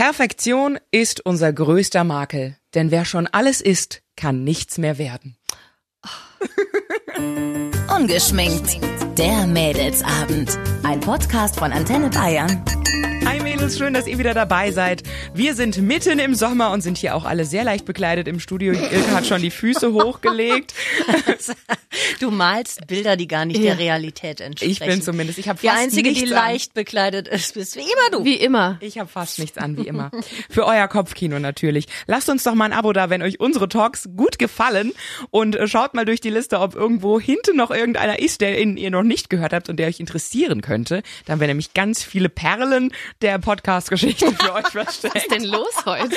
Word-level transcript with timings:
Perfektion 0.00 0.78
ist 0.90 1.26
unser 1.26 1.52
größter 1.52 2.04
Makel, 2.04 2.56
denn 2.72 2.90
wer 2.90 3.04
schon 3.04 3.26
alles 3.26 3.60
ist, 3.60 4.00
kann 4.16 4.44
nichts 4.44 4.78
mehr 4.78 4.96
werden. 4.96 5.36
Ungeschminkt. 7.94 8.80
Der 9.18 9.46
Mädelsabend. 9.46 10.58
Ein 10.84 11.00
Podcast 11.00 11.58
von 11.58 11.70
Antenne 11.70 12.08
Bayern. 12.08 12.64
Mädels, 13.60 13.76
schön, 13.76 13.92
dass 13.92 14.06
ihr 14.06 14.18
wieder 14.18 14.32
dabei 14.32 14.70
seid. 14.70 15.02
Wir 15.34 15.54
sind 15.54 15.76
mitten 15.82 16.18
im 16.18 16.34
Sommer 16.34 16.70
und 16.70 16.80
sind 16.80 16.96
hier 16.96 17.14
auch 17.14 17.26
alle 17.26 17.44
sehr 17.44 17.62
leicht 17.62 17.84
bekleidet 17.84 18.26
im 18.26 18.40
Studio. 18.40 18.72
Ilke 18.72 19.10
hat 19.10 19.26
schon 19.26 19.42
die 19.42 19.50
Füße 19.50 19.92
hochgelegt. 19.92 20.72
Du 22.20 22.30
malst 22.30 22.86
Bilder, 22.86 23.16
die 23.16 23.26
gar 23.26 23.44
nicht 23.46 23.62
der 23.62 23.78
Realität 23.78 24.40
entsprechen. 24.40 24.70
Ich 24.70 24.78
bin 24.78 25.02
zumindest, 25.02 25.38
ich 25.38 25.48
habe 25.48 25.58
die 25.58 25.66
fast 25.68 25.78
einzige, 25.80 26.12
die 26.12 26.20
nichts 26.20 26.30
leicht 26.30 26.74
bekleidet 26.74 27.28
ist, 27.28 27.54
bist 27.54 27.76
wie 27.76 27.80
immer 27.80 28.10
du. 28.12 28.24
Wie 28.24 28.36
immer. 28.36 28.76
Ich 28.80 28.98
habe 28.98 29.08
fast 29.08 29.38
nichts 29.38 29.58
an, 29.58 29.76
wie 29.76 29.86
immer. 29.88 30.10
Für 30.50 30.66
euer 30.66 30.86
Kopfkino 30.86 31.38
natürlich. 31.38 31.86
Lasst 32.06 32.28
uns 32.28 32.44
doch 32.44 32.54
mal 32.54 32.66
ein 32.66 32.72
Abo 32.72 32.92
da, 32.92 33.10
wenn 33.10 33.22
euch 33.22 33.40
unsere 33.40 33.68
Talks 33.68 34.08
gut 34.16 34.38
gefallen. 34.38 34.92
Und 35.30 35.56
äh, 35.56 35.66
schaut 35.66 35.94
mal 35.94 36.04
durch 36.04 36.20
die 36.20 36.30
Liste, 36.30 36.60
ob 36.60 36.74
irgendwo 36.74 37.18
hinten 37.18 37.56
noch 37.56 37.70
irgendeiner 37.70 38.18
ist, 38.18 38.40
der 38.40 38.60
ihn 38.60 38.76
ihr 38.76 38.90
noch 38.90 39.02
nicht 39.02 39.30
gehört 39.30 39.52
habt 39.52 39.68
und 39.68 39.78
der 39.78 39.88
euch 39.88 39.98
interessieren 39.98 40.60
könnte. 40.60 41.02
Da 41.24 41.32
haben 41.32 41.40
wir 41.40 41.48
nämlich 41.48 41.74
ganz 41.74 42.02
viele 42.02 42.28
Perlen 42.28 42.92
der 43.22 43.38
Podcast-Geschichte 43.54 44.30
für 44.32 44.54
euch 44.54 44.68
versteckt. 44.68 45.14
Was 45.16 45.22
ist 45.24 45.30
denn 45.32 45.44
los 45.44 45.84
heute? 45.84 46.14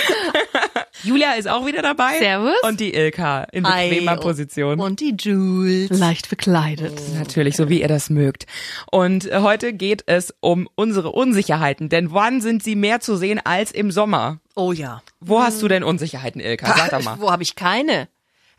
Julia 1.04 1.34
ist 1.34 1.48
auch 1.48 1.66
wieder 1.66 1.82
dabei. 1.82 2.20
Servus. 2.20 2.54
Und 2.62 2.80
die 2.80 2.94
Ilka 2.94 3.46
in 3.52 3.64
bequemer 3.64 4.12
Hi, 4.12 4.18
Position. 4.20 4.80
Und 4.80 5.00
die 5.00 5.16
Jules. 5.18 5.90
Leicht 5.90 6.30
bekleidet. 6.30 6.94
Natürlich, 7.18 7.56
so 7.58 7.70
wie 7.70 7.82
ihr 7.82 7.88
das 7.88 8.12
mögt. 8.12 8.46
Und 8.92 9.26
äh, 9.32 9.40
heute 9.40 9.74
geht 9.74 10.04
es 10.06 10.32
um 10.42 10.70
unsere 10.76 11.12
Unsicherheiten. 11.12 11.90
Denn 11.90 12.14
wann 12.14 12.40
sind 12.40 12.64
sie 12.64 12.76
mehr 12.76 13.00
zu 13.00 13.16
sehen 13.18 13.42
als 13.44 13.72
im 13.72 13.90
Sommer? 13.92 14.40
Oh 14.56 14.72
ja. 14.72 15.02
Wo 15.20 15.42
hast 15.42 15.60
du 15.64 15.68
denn 15.68 15.84
Unsicherheiten, 15.84 16.40
Ilka? 16.40 16.76
Sag 16.78 16.92
doch 16.92 17.02
mal. 17.04 17.20
Wo 17.20 17.32
habe 17.32 17.42
ich 17.42 17.56
keine? 17.56 18.08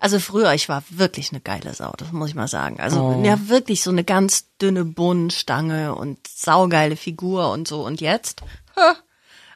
Also 0.00 0.18
früher, 0.18 0.52
ich 0.52 0.68
war 0.68 0.82
wirklich 0.90 1.30
eine 1.30 1.40
geile 1.40 1.72
Sau, 1.72 1.92
das 1.96 2.10
muss 2.10 2.28
ich 2.30 2.34
mal 2.34 2.48
sagen. 2.48 2.80
Also 2.80 3.00
Oh. 3.00 3.22
ja, 3.24 3.48
wirklich 3.48 3.82
so 3.82 3.90
eine 3.90 4.02
ganz 4.02 4.46
dünne 4.60 4.84
Bohnenstange 4.84 5.94
und 5.94 6.18
saugeile 6.26 6.96
Figur 6.96 7.52
und 7.52 7.68
so. 7.68 7.86
Und 7.86 8.00
jetzt? 8.00 8.42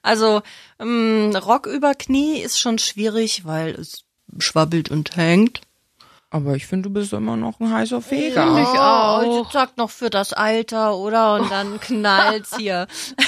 Also 0.01 0.43
ähm, 0.79 1.35
Rock 1.35 1.67
über 1.67 1.93
Knie 1.93 2.41
ist 2.41 2.61
schon 2.61 2.79
schwierig, 2.79 3.45
weil 3.45 3.71
es 3.75 4.05
schwabbelt 4.39 4.91
und 4.91 5.17
hängt. 5.17 5.61
Aber 6.31 6.55
ich 6.55 6.67
finde, 6.67 6.89
du 6.89 6.95
bist 6.95 7.13
immer 7.15 7.37
noch 7.37 7.59
ein 7.59 7.73
heißer 7.73 8.03
Feger. 8.03 8.61
Ich 8.61 8.79
auch. 8.79 9.43
Ich 9.47 9.53
sag 9.53 9.77
noch 9.77 9.91
für 9.91 10.09
das 10.11 10.33
Alter, 10.35 10.97
oder? 10.97 11.35
Und 11.35 11.51
dann 11.51 11.81
knallt's 11.81 12.57
hier. 12.57 12.87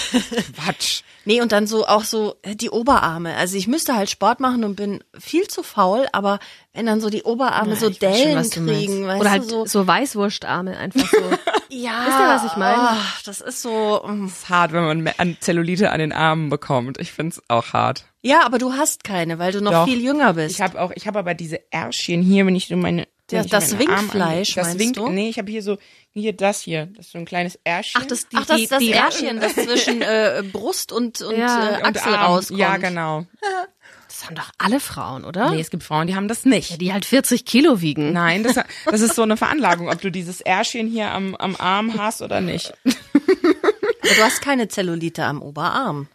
Quatsch. 0.54 1.02
Nee, 1.24 1.40
und 1.40 1.52
dann 1.52 1.66
so 1.66 1.86
auch 1.86 2.04
so 2.04 2.36
äh, 2.42 2.56
die 2.56 2.70
Oberarme. 2.70 3.36
Also 3.36 3.56
ich 3.56 3.68
müsste 3.68 3.94
halt 3.94 4.10
Sport 4.10 4.40
machen 4.40 4.64
und 4.64 4.76
bin 4.76 5.04
viel 5.18 5.48
zu 5.48 5.62
faul, 5.62 6.06
aber 6.12 6.38
wenn 6.72 6.86
dann 6.86 7.00
so 7.00 7.10
die 7.10 7.24
Oberarme 7.24 7.76
so 7.76 7.88
weiß 7.88 7.96
schon, 7.96 8.10
Dellen 8.10 8.34
meinst. 8.34 8.52
kriegen, 8.54 9.06
weißt 9.06 9.20
Oder 9.20 9.30
halt 9.30 9.42
du, 9.42 9.48
so, 9.48 9.66
so, 9.66 9.86
Weißwurstarme 9.86 10.76
einfach 10.76 11.10
so. 11.10 11.18
ja, 11.68 12.04
Wisst 12.06 12.18
ihr, 12.18 12.28
was 12.28 12.44
ich 12.44 12.56
meine? 12.56 12.78
ach, 12.78 13.22
das 13.22 13.40
ist 13.40 13.62
so, 13.62 14.02
mm. 14.06 14.26
ist 14.26 14.48
hart, 14.48 14.72
wenn 14.72 14.84
man 14.84 15.14
an 15.18 15.36
Zellulite 15.40 15.90
an 15.90 15.98
den 15.98 16.12
Armen 16.12 16.48
bekommt. 16.48 16.98
Ich 16.98 17.12
find's 17.12 17.42
auch 17.48 17.72
hart. 17.72 18.04
ja, 18.22 18.44
aber 18.44 18.58
du 18.58 18.72
hast 18.72 19.04
keine, 19.04 19.38
weil 19.38 19.52
du 19.52 19.60
noch 19.60 19.72
Doch. 19.72 19.84
viel 19.84 20.00
jünger 20.00 20.34
bist. 20.34 20.54
Ich 20.54 20.60
habe 20.60 20.80
auch, 20.80 20.90
ich 20.94 21.06
habe 21.06 21.18
aber 21.18 21.34
diese 21.34 21.60
Ärschchen 21.72 22.22
hier, 22.22 22.46
wenn 22.46 22.56
ich 22.56 22.68
so 22.68 22.76
meine 22.76 23.06
Ja, 23.30 23.44
das 23.44 23.78
Winkfleisch, 23.78 24.54
das 24.54 24.66
meinst 24.68 24.80
winkt, 24.80 24.96
du? 24.96 25.08
Nee, 25.08 25.28
ich 25.28 25.38
habe 25.38 25.50
hier 25.50 25.62
so 25.62 25.78
hier 26.12 26.32
das 26.32 26.60
hier, 26.60 26.86
das 26.86 27.06
ist 27.06 27.12
so 27.12 27.18
ein 27.18 27.24
kleines 27.24 27.58
Ärschchen. 27.64 28.00
Ach, 28.02 28.06
das, 28.06 28.28
die, 28.28 28.36
Ach, 28.36 28.46
das 28.46 28.56
die, 28.56 28.62
ist 28.64 28.72
das 28.72 28.78
die 28.80 28.92
Ärschchen, 28.92 29.40
das 29.40 29.54
zwischen 29.54 30.02
äh, 30.02 30.42
Brust 30.50 30.92
und, 30.92 31.20
und 31.22 31.36
Ja, 31.36 31.70
äh, 31.70 31.76
und 31.78 31.84
Achsel 31.96 32.14
Arm. 32.14 32.32
rauskommt. 32.32 32.60
Ja, 32.60 32.76
genau. 32.76 33.26
Das 34.08 34.26
haben 34.26 34.34
doch 34.34 34.50
alle 34.58 34.80
Frauen, 34.80 35.24
oder? 35.24 35.52
Nee, 35.52 35.60
es 35.60 35.70
gibt 35.70 35.82
Frauen, 35.84 36.06
die 36.08 36.14
haben 36.16 36.26
das 36.26 36.44
nicht. 36.44 36.80
Die 36.80 36.92
halt 36.92 37.06
40 37.06 37.44
Kilo 37.44 37.80
wiegen. 37.80 38.12
Nein, 38.12 38.42
das, 38.42 38.56
das 38.84 39.00
ist 39.00 39.14
so 39.14 39.22
eine 39.22 39.36
Veranlagung, 39.36 39.88
ob 39.88 40.00
du 40.00 40.10
dieses 40.10 40.40
Ärschchen 40.40 40.88
hier 40.88 41.12
am, 41.12 41.36
am 41.36 41.56
Arm 41.56 41.96
hast 41.96 42.20
oder 42.20 42.40
nicht. 42.40 42.74
Aber 42.84 44.14
du 44.14 44.22
hast 44.22 44.42
keine 44.42 44.66
Zellulite 44.68 45.24
am 45.24 45.40
Oberarm. 45.40 46.08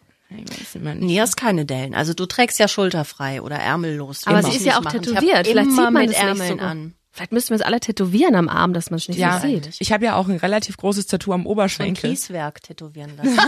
Immer. 0.74 0.94
Nee, 0.94 1.20
hast 1.20 1.36
keine 1.36 1.64
Dellen. 1.64 1.94
Also 1.94 2.12
du 2.12 2.26
trägst 2.26 2.58
ja 2.58 2.68
schulterfrei 2.68 3.40
oder 3.40 3.56
ärmellos. 3.56 4.26
Aber 4.26 4.42
Muss 4.42 4.50
sie 4.50 4.56
ist 4.58 4.66
ja 4.66 4.78
auch 4.78 4.84
tätowiert. 4.84 5.46
Vielleicht 5.46 5.70
immer 5.70 5.84
sieht 5.84 5.90
man 5.90 5.94
mit 5.94 6.10
das 6.10 6.16
nicht 6.16 6.22
Ärmeln 6.22 6.58
so. 6.58 6.64
an. 6.64 6.94
Vielleicht 7.16 7.32
müssten 7.32 7.50
wir 7.50 7.56
es 7.56 7.62
alle 7.62 7.80
tätowieren 7.80 8.34
am 8.34 8.46
Arm, 8.50 8.74
dass 8.74 8.90
man 8.90 8.98
es 8.98 9.08
nicht 9.08 9.16
Ja, 9.18 9.40
so 9.40 9.46
sieht. 9.48 9.70
ich 9.78 9.90
habe 9.90 10.04
ja 10.04 10.16
auch 10.16 10.28
ein 10.28 10.36
relativ 10.36 10.76
großes 10.76 11.06
Tattoo 11.06 11.32
am 11.32 11.40
Ein 11.40 11.46
Oberschenkel. 11.46 12.10
Kieswerk 12.10 12.62
tätowieren 12.62 13.16
lassen. 13.16 13.38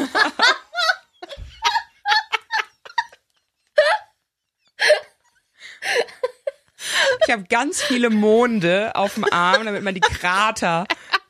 Ich 7.26 7.32
habe 7.32 7.44
ganz 7.44 7.82
viele 7.82 8.10
Monde 8.10 8.92
auf 8.94 9.14
dem 9.14 9.24
Arm, 9.30 9.64
damit 9.66 9.82
man 9.82 9.94
die 9.94 10.00
Krater, 10.00 10.86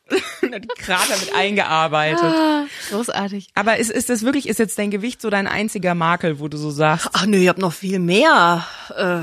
die 0.42 0.68
Krater 0.78 1.16
mit 1.18 1.34
eingearbeitet. 1.34 2.22
Ah, 2.22 2.64
großartig. 2.90 3.48
Aber 3.54 3.76
ist, 3.78 3.90
ist 3.90 4.08
das 4.08 4.22
wirklich, 4.22 4.48
ist 4.48 4.58
jetzt 4.58 4.78
dein 4.78 4.90
Gewicht 4.90 5.20
so 5.20 5.30
dein 5.30 5.46
einziger 5.48 5.94
Makel, 5.94 6.38
wo 6.38 6.48
du 6.48 6.56
so 6.56 6.70
sagst, 6.70 7.10
Ach 7.12 7.26
nö, 7.26 7.36
ich 7.38 7.48
hab 7.48 7.58
noch 7.58 7.72
viel 7.72 7.98
mehr. 7.98 8.64
Äh, 8.96 9.20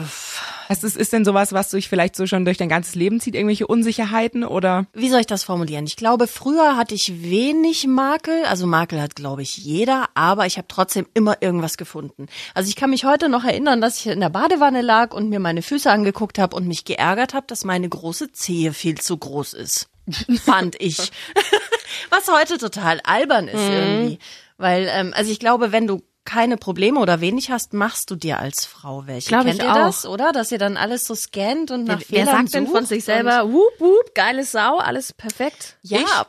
was 0.68 0.84
ist, 0.84 0.98
ist 0.98 1.14
denn 1.14 1.26
sowas, 1.26 1.54
was 1.54 1.70
dich 1.70 1.90
vielleicht 1.90 2.16
so 2.16 2.26
schon 2.28 2.46
durch 2.46 2.58
dein 2.58 2.70
ganzes 2.70 2.96
Leben 2.96 3.20
zieht, 3.20 3.36
irgendwelche 3.36 3.68
Unsicherheiten 3.68 4.44
oder? 4.44 4.88
wie 4.94 5.10
soll 5.10 5.20
ich 5.20 5.28
das 5.28 5.44
formulieren? 5.44 5.86
Ich 5.86 5.96
glaube, 5.96 6.28
früher 6.28 6.78
hatte 6.78 6.96
ich 6.96 7.22
wenig 7.22 7.88
Makel. 7.88 8.46
Also 8.46 8.66
Makel 8.66 9.02
hat, 9.02 9.16
glaube 9.16 9.42
ich, 9.42 9.58
jeder, 9.58 10.10
aber 10.14 10.46
ich 10.46 10.58
habe 10.58 10.68
trotzdem 10.68 11.08
immer 11.14 11.42
irgendwas 11.42 11.78
gefunden. 11.78 12.28
Also 12.54 12.70
ich 12.70 12.76
kann 12.76 12.90
mich 12.90 13.06
heute 13.06 13.30
noch 13.30 13.44
erinnern, 13.44 13.82
dass 13.82 14.00
ich 14.00 14.08
in 14.08 14.20
der 14.20 14.30
Badewanne 14.30 14.82
lag 14.82 15.14
und 15.14 15.30
mir 15.30 15.40
meine 15.40 15.62
Füße 15.62 15.90
angeguckt 15.92 16.40
habe 16.40 16.56
und 16.56 16.68
mich 16.68 16.86
geärgert 16.86 17.34
habe, 17.34 17.48
dass 17.48 17.64
meine 17.64 17.90
große 17.90 18.32
Zehe 18.32 18.74
viel 18.74 19.00
zu 19.00 19.18
groß 19.18 19.54
ist. 19.54 19.90
Fand 20.44 20.82
ich. 20.82 20.98
Was 22.10 22.28
heute 22.28 22.58
total 22.58 23.00
albern 23.04 23.48
ist 23.48 23.60
irgendwie. 23.60 24.20
Weil, 24.58 24.88
ähm, 24.90 25.14
also 25.16 25.32
ich 25.32 25.40
glaube, 25.40 25.72
wenn 25.72 25.88
du 25.88 26.02
keine 26.26 26.58
Probleme 26.58 27.00
oder 27.00 27.22
wenig 27.22 27.52
hast, 27.52 27.74
machst 27.74 28.12
du 28.12 28.16
dir 28.16 28.40
als 28.40 28.66
Frau 28.66 29.06
welche. 29.06 29.30
Glaub 29.30 29.44
Kennt 29.46 29.56
ich 29.60 29.64
ihr 29.64 29.72
auch. 29.72 29.76
das, 29.76 30.06
oder? 30.06 30.32
Dass 30.32 30.52
ihr 30.52 30.58
dann 30.58 30.76
alles 30.76 31.06
so 31.08 31.16
scannt 31.16 31.72
und 31.72 31.86
nach 31.86 32.00
Wer 32.00 32.06
Fehlern 32.26 32.48
sagt 32.48 32.56
denn 32.56 32.68
von 32.68 32.86
sich 32.86 33.06
selber, 33.06 33.52
wup, 33.52 33.80
wup, 33.80 34.14
geile 34.16 34.44
Sau, 34.44 34.78
alles 34.80 35.14
perfekt? 35.14 35.78
Ja, 35.84 36.26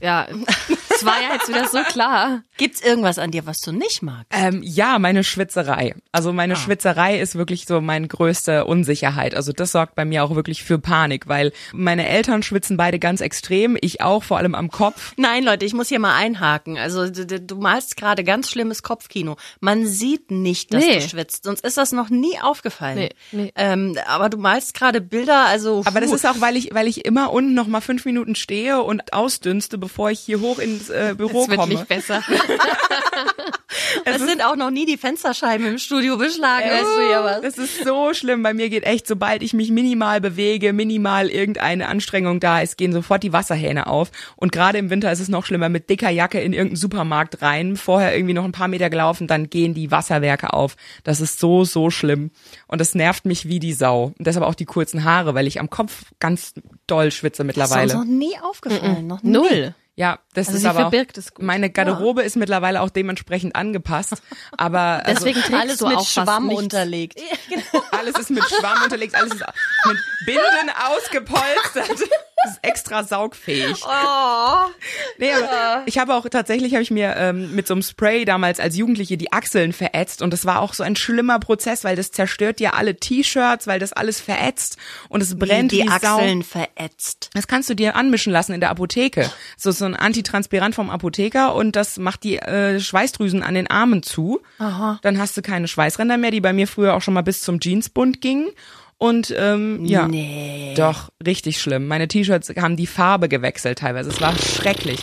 Ja, 0.00 0.26
das 1.00 1.04
war 1.06 1.20
ja 1.22 1.34
jetzt 1.34 1.48
wieder 1.48 1.66
so 1.68 1.78
klar. 1.90 2.42
Gibt's 2.56 2.80
irgendwas 2.80 3.18
an 3.18 3.30
dir, 3.30 3.46
was 3.46 3.60
du 3.60 3.72
nicht 3.72 4.02
magst? 4.02 4.26
Ähm, 4.32 4.60
ja, 4.62 4.98
meine 4.98 5.22
Schwitzerei. 5.24 5.94
Also 6.12 6.32
meine 6.32 6.56
Schwitzerei 6.56 7.18
ist 7.20 7.36
wirklich 7.36 7.66
so 7.66 7.80
meine 7.80 8.08
größte 8.08 8.64
Unsicherheit. 8.64 9.34
Also 9.34 9.52
das 9.52 9.72
sorgt 9.72 9.94
bei 9.94 10.04
mir 10.04 10.24
auch 10.24 10.34
wirklich 10.34 10.62
für 10.62 10.78
Panik, 10.78 11.28
weil 11.28 11.52
meine 11.72 12.08
Eltern 12.08 12.42
schwitzen 12.42 12.76
beide 12.76 12.98
ganz 12.98 13.20
extrem, 13.20 13.76
ich 13.80 14.00
auch, 14.00 14.22
vor 14.24 14.38
allem 14.38 14.54
am 14.54 14.70
Kopf. 14.70 15.12
Nein, 15.16 15.44
Leute, 15.44 15.64
ich 15.64 15.74
muss 15.74 15.88
hier 15.88 15.98
mal 16.00 16.14
einhaken. 16.16 16.78
Also 16.78 17.08
du, 17.08 17.26
du- 17.40 17.56
malst 17.56 17.96
gerade 17.96 18.24
ganz 18.24 18.48
schlimmes 18.50 18.82
Kopfkino. 18.82 19.36
Man 19.60 19.86
sieht 19.86 20.30
nicht, 20.30 20.72
dass 20.72 20.84
Nee. 20.84 20.94
du 20.96 21.08
schwitzt. 21.08 21.44
Sonst 21.44 21.64
ist 21.64 21.76
das 21.76 21.92
noch 21.92 22.08
nie 22.08 22.38
aufgefallen. 22.40 22.98
Nee, 22.98 23.10
nee. 23.32 23.52
Ähm, 23.56 23.96
aber 24.06 24.28
du 24.28 24.38
malst 24.38 24.74
gerade 24.74 25.00
Bilder, 25.00 25.46
also. 25.46 25.82
Aber 25.84 26.00
das 26.00 26.10
puh. 26.10 26.16
ist 26.16 26.26
auch, 26.26 26.40
weil 26.40 26.56
ich, 26.56 26.72
weil 26.74 26.86
ich 26.86 27.04
immer 27.04 27.32
unten 27.32 27.54
noch 27.54 27.66
mal 27.66 27.80
fünf 27.80 28.04
Minuten 28.04 28.34
stehe 28.34 28.82
und 28.82 29.12
ausdünste, 29.12 29.76
bevor 29.78 30.10
ich 30.10 30.20
hier 30.20 30.40
hoch 30.40 30.58
ins 30.88 31.10
äh, 31.10 31.14
Büro 31.14 31.42
Es 31.42 31.48
wird 31.48 31.60
komme. 31.60 31.74
nicht 31.74 31.88
besser. 31.88 32.22
Es 34.04 34.20
sind 34.22 34.44
auch 34.44 34.56
noch 34.56 34.70
nie 34.70 34.86
die 34.86 34.96
Fensterscheiben 34.96 35.66
im 35.66 35.78
Studio 35.78 36.16
beschlagen, 36.16 36.68
weißt 36.68 36.96
du 36.96 37.10
ja 37.10 37.24
was. 37.24 37.40
Das 37.42 37.58
ist 37.58 37.84
so 37.84 38.12
schlimm. 38.14 38.42
Bei 38.42 38.54
mir 38.54 38.68
geht 38.70 38.84
echt, 38.84 39.06
sobald 39.06 39.42
ich 39.42 39.52
mich 39.54 39.70
minimal 39.70 40.20
bewege, 40.20 40.72
minimal 40.72 41.28
irgendeine 41.28 41.88
Anstrengung 41.88 42.40
da 42.40 42.60
ist, 42.60 42.76
gehen 42.76 42.92
sofort 42.92 43.22
die 43.22 43.32
Wasserhähne 43.32 43.86
auf. 43.86 44.10
Und 44.36 44.52
gerade 44.52 44.78
im 44.78 44.90
Winter 44.90 45.12
ist 45.12 45.20
es 45.20 45.28
noch 45.28 45.44
schlimmer, 45.46 45.68
mit 45.68 45.90
dicker 45.90 46.10
Jacke 46.10 46.40
in 46.40 46.52
irgendeinen 46.52 46.76
Supermarkt 46.76 47.42
rein, 47.42 47.76
vorher 47.76 48.14
irgendwie 48.14 48.34
noch 48.34 48.44
ein 48.44 48.52
paar 48.52 48.68
Meter 48.68 48.90
gelaufen, 48.90 49.26
dann 49.26 49.50
gehen 49.50 49.74
die 49.74 49.90
Wasserwerke 49.90 50.52
auf. 50.52 50.76
Das 51.04 51.20
ist 51.20 51.38
so, 51.38 51.64
so 51.64 51.90
schlimm. 51.90 52.30
Und 52.66 52.80
das 52.80 52.94
nervt 52.94 53.24
mich 53.26 53.48
wie 53.48 53.58
die 53.60 53.72
Sau. 53.74 54.12
Und 54.18 54.26
deshalb 54.26 54.44
auch 54.44 54.54
die 54.54 54.66
kurzen 54.66 55.04
Haare, 55.04 55.34
weil 55.34 55.46
ich 55.46 55.60
am 55.60 55.70
Kopf 55.70 56.04
ganz 56.20 56.54
doll 56.86 57.10
schwitze 57.10 57.44
Das 57.44 57.54
ist 57.54 57.56
mittlerweile. 57.58 57.94
noch 57.94 58.04
nie 58.04 58.38
aufgefallen. 58.42 59.06
Noch 59.06 59.22
nie. 59.22 59.30
Null. 59.30 59.74
Ja, 59.98 60.20
das 60.32 60.46
Also 60.46 60.58
ist 60.58 60.62
sie 60.62 60.68
aber 60.68 60.78
verbirgt 60.78 61.18
es 61.18 61.32
auch, 61.32 61.34
gut. 61.34 61.44
meine 61.44 61.70
Garderobe 61.70 62.22
ist 62.22 62.36
mittlerweile 62.36 62.82
auch 62.82 62.90
dementsprechend 62.90 63.56
angepasst, 63.56 64.22
aber 64.56 65.02
also, 65.04 65.24
Deswegen 65.24 65.40
trägst 65.40 65.60
Alles 65.60 65.78
du 65.78 65.88
mit 65.88 65.96
auch 65.96 66.06
Schwamm 66.06 66.50
unterlegt. 66.50 67.20
alles 67.90 68.16
ist 68.16 68.30
mit 68.30 68.44
Schwamm 68.44 68.80
unterlegt, 68.84 69.16
alles 69.16 69.34
ist 69.34 69.44
mit 69.88 69.98
Binden 70.26 70.70
ausgepolstert. 70.86 72.08
Das 72.44 72.52
ist 72.52 72.58
extra 72.62 73.02
saugfähig. 73.02 73.82
Oh. 73.84 74.70
Nee, 75.18 75.32
aber 75.32 75.82
ich 75.86 75.98
habe 75.98 76.14
auch 76.14 76.28
tatsächlich 76.28 76.72
habe 76.74 76.82
ich 76.82 76.90
mir 76.90 77.16
ähm, 77.16 77.54
mit 77.54 77.66
so 77.66 77.74
einem 77.74 77.82
Spray 77.82 78.24
damals 78.24 78.60
als 78.60 78.76
Jugendliche 78.76 79.16
die 79.16 79.32
Achseln 79.32 79.72
verätzt 79.72 80.22
und 80.22 80.32
das 80.32 80.44
war 80.44 80.60
auch 80.60 80.72
so 80.72 80.84
ein 80.84 80.94
schlimmer 80.94 81.40
Prozess, 81.40 81.82
weil 81.82 81.96
das 81.96 82.12
zerstört 82.12 82.60
ja 82.60 82.74
alle 82.74 82.94
T-Shirts, 82.94 83.66
weil 83.66 83.80
das 83.80 83.92
alles 83.92 84.20
verätzt 84.20 84.76
und 85.08 85.20
es 85.20 85.36
brennt 85.36 85.72
die 85.72 85.82
wie 85.82 85.88
Achseln 85.88 86.42
Sau. 86.42 86.60
verätzt. 86.60 87.30
Das 87.34 87.48
kannst 87.48 87.70
du 87.70 87.74
dir 87.74 87.96
anmischen 87.96 88.32
lassen 88.32 88.52
in 88.52 88.60
der 88.60 88.70
Apotheke. 88.70 89.30
So 89.56 89.72
so 89.72 89.84
ein 89.84 89.96
Antitranspirant 89.96 90.74
vom 90.76 90.90
Apotheker 90.90 91.54
und 91.54 91.74
das 91.74 91.98
macht 91.98 92.22
die 92.22 92.36
äh, 92.36 92.78
Schweißdrüsen 92.78 93.42
an 93.42 93.54
den 93.54 93.68
Armen 93.68 94.04
zu. 94.04 94.40
Aha. 94.58 95.00
Dann 95.02 95.18
hast 95.18 95.36
du 95.36 95.42
keine 95.42 95.66
Schweißränder 95.66 96.16
mehr, 96.16 96.30
die 96.30 96.40
bei 96.40 96.52
mir 96.52 96.68
früher 96.68 96.94
auch 96.94 97.02
schon 97.02 97.14
mal 97.14 97.22
bis 97.22 97.42
zum 97.42 97.58
Jeansbund 97.60 98.20
gingen. 98.20 98.50
Und 98.98 99.32
ähm, 99.36 99.84
ja, 99.84 100.08
Nee. 100.08 100.74
doch 100.76 101.10
richtig 101.24 101.60
schlimm. 101.60 101.86
Meine 101.86 102.08
T-Shirts 102.08 102.52
haben 102.60 102.76
die 102.76 102.88
Farbe 102.88 103.28
gewechselt 103.28 103.78
teilweise. 103.78 104.10
Es 104.10 104.20
war 104.20 104.36
schrecklich. 104.36 105.00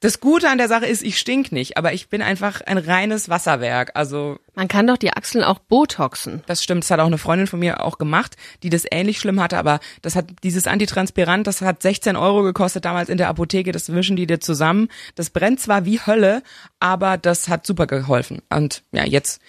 Das 0.00 0.20
Gute 0.20 0.48
an 0.48 0.56
der 0.56 0.68
Sache 0.68 0.86
ist, 0.86 1.02
ich 1.02 1.18
stink 1.18 1.52
nicht, 1.52 1.76
aber 1.76 1.92
ich 1.92 2.08
bin 2.08 2.22
einfach 2.22 2.62
ein 2.62 2.78
reines 2.78 3.28
Wasserwerk. 3.28 3.90
Also 3.94 4.38
Man 4.54 4.66
kann 4.68 4.86
doch 4.86 4.96
die 4.96 5.12
Achseln 5.12 5.44
auch 5.44 5.58
botoxen. 5.58 6.42
das 6.46 6.62
stimmt. 6.64 6.84
Das 6.84 6.90
hat 6.90 7.00
auch 7.00 7.06
eine 7.06 7.18
Freundin 7.18 7.46
von 7.46 7.60
mir 7.60 7.82
auch 7.84 7.98
gemacht, 7.98 8.36
die 8.62 8.70
das 8.70 8.84
ähnlich 8.90 9.18
schlimm 9.18 9.40
hatte. 9.40 9.58
Aber 9.58 9.78
das 10.00 10.16
hat 10.16 10.26
dieses 10.42 10.66
Antitranspirant, 10.66 11.46
das 11.46 11.60
hat 11.60 11.82
16 11.82 12.16
Euro 12.16 12.42
gekostet 12.42 12.84
damals 12.86 13.10
in 13.10 13.18
der 13.18 13.28
Apotheke. 13.28 13.72
Das 13.72 13.92
wischen 13.92 14.16
die 14.16 14.26
dir 14.26 14.40
zusammen. 14.40 14.88
Das 15.16 15.28
brennt 15.30 15.60
zwar 15.60 15.84
wie 15.86 16.00
Hölle, 16.00 16.42
aber 16.78 17.18
das 17.18 17.48
hat 17.48 17.66
super 17.66 17.86
geholfen. 17.86 18.40
Und 18.50 18.82
ja, 18.92 19.04
jetzt 19.04 19.40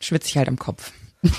schwitze 0.00 0.28
ich 0.28 0.36
halt 0.36 0.48
am 0.48 0.58
Kopf. 0.58 0.90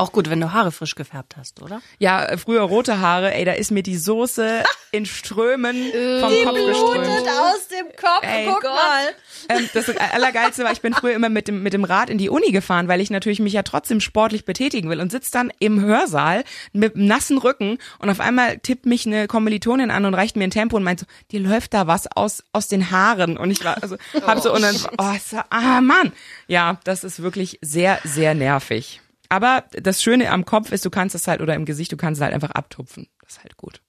Auch 0.00 0.12
gut, 0.12 0.30
wenn 0.30 0.40
du 0.40 0.50
Haare 0.54 0.72
frisch 0.72 0.94
gefärbt 0.94 1.36
hast, 1.36 1.60
oder? 1.60 1.82
Ja, 1.98 2.38
früher 2.38 2.62
rote 2.62 3.00
Haare, 3.00 3.34
ey, 3.34 3.44
da 3.44 3.52
ist 3.52 3.70
mir 3.70 3.82
die 3.82 3.98
Soße 3.98 4.64
in 4.92 5.04
Strömen 5.04 5.76
vom 6.20 6.32
Kopf 6.42 6.54
geströmt. 6.54 7.28
aus 7.28 7.68
dem 7.68 7.86
Kopf, 7.94 8.22
Ey, 8.22 8.46
guck 8.46 8.62
Gott. 8.62 8.72
mal. 8.72 9.14
Ähm, 9.50 9.68
das 9.74 9.90
Allergeilste 9.90 10.64
war, 10.64 10.72
ich 10.72 10.80
bin 10.80 10.94
früher 10.94 11.12
immer 11.12 11.28
mit 11.28 11.48
dem, 11.48 11.62
mit 11.62 11.74
dem 11.74 11.84
Rad 11.84 12.08
in 12.08 12.16
die 12.16 12.30
Uni 12.30 12.50
gefahren, 12.50 12.88
weil 12.88 13.02
ich 13.02 13.10
natürlich 13.10 13.40
mich 13.40 13.52
ja 13.52 13.62
trotzdem 13.62 14.00
sportlich 14.00 14.46
betätigen 14.46 14.88
will 14.88 15.00
und 15.00 15.12
sitz 15.12 15.30
dann 15.30 15.52
im 15.58 15.82
Hörsaal 15.82 16.44
mit 16.72 16.96
einem 16.96 17.06
nassen 17.06 17.36
Rücken 17.36 17.76
und 17.98 18.08
auf 18.08 18.20
einmal 18.20 18.56
tippt 18.58 18.86
mich 18.86 19.04
eine 19.04 19.26
Kommilitonin 19.26 19.90
an 19.90 20.06
und 20.06 20.14
reicht 20.14 20.34
mir 20.34 20.44
ein 20.44 20.50
Tempo 20.50 20.78
und 20.78 20.82
meint 20.82 21.00
so, 21.00 21.06
dir 21.30 21.40
läuft 21.40 21.74
da 21.74 21.86
was 21.86 22.06
aus, 22.16 22.42
aus 22.54 22.68
den 22.68 22.90
Haaren 22.90 23.36
und 23.36 23.50
ich 23.50 23.62
war, 23.66 23.82
also, 23.82 23.98
hab 24.26 24.40
so, 24.40 24.50
und 24.54 24.62
dann, 24.62 24.76
oh, 24.96 25.14
so, 25.22 25.40
ah, 25.50 25.82
Mann. 25.82 26.12
Ja, 26.46 26.80
das 26.84 27.04
ist 27.04 27.22
wirklich 27.22 27.58
sehr, 27.60 27.98
sehr 28.04 28.34
nervig. 28.34 29.02
Aber 29.30 29.64
das 29.72 30.02
Schöne 30.02 30.30
am 30.30 30.44
Kopf 30.44 30.72
ist, 30.72 30.84
du 30.84 30.90
kannst 30.90 31.14
es 31.14 31.26
halt, 31.26 31.40
oder 31.40 31.54
im 31.54 31.64
Gesicht, 31.64 31.90
du 31.92 31.96
kannst 31.96 32.20
es 32.20 32.22
halt 32.24 32.34
einfach 32.34 32.50
abtupfen. 32.50 33.08
Das 33.22 33.34
ist 33.34 33.42
halt 33.42 33.56
gut. 33.56 33.80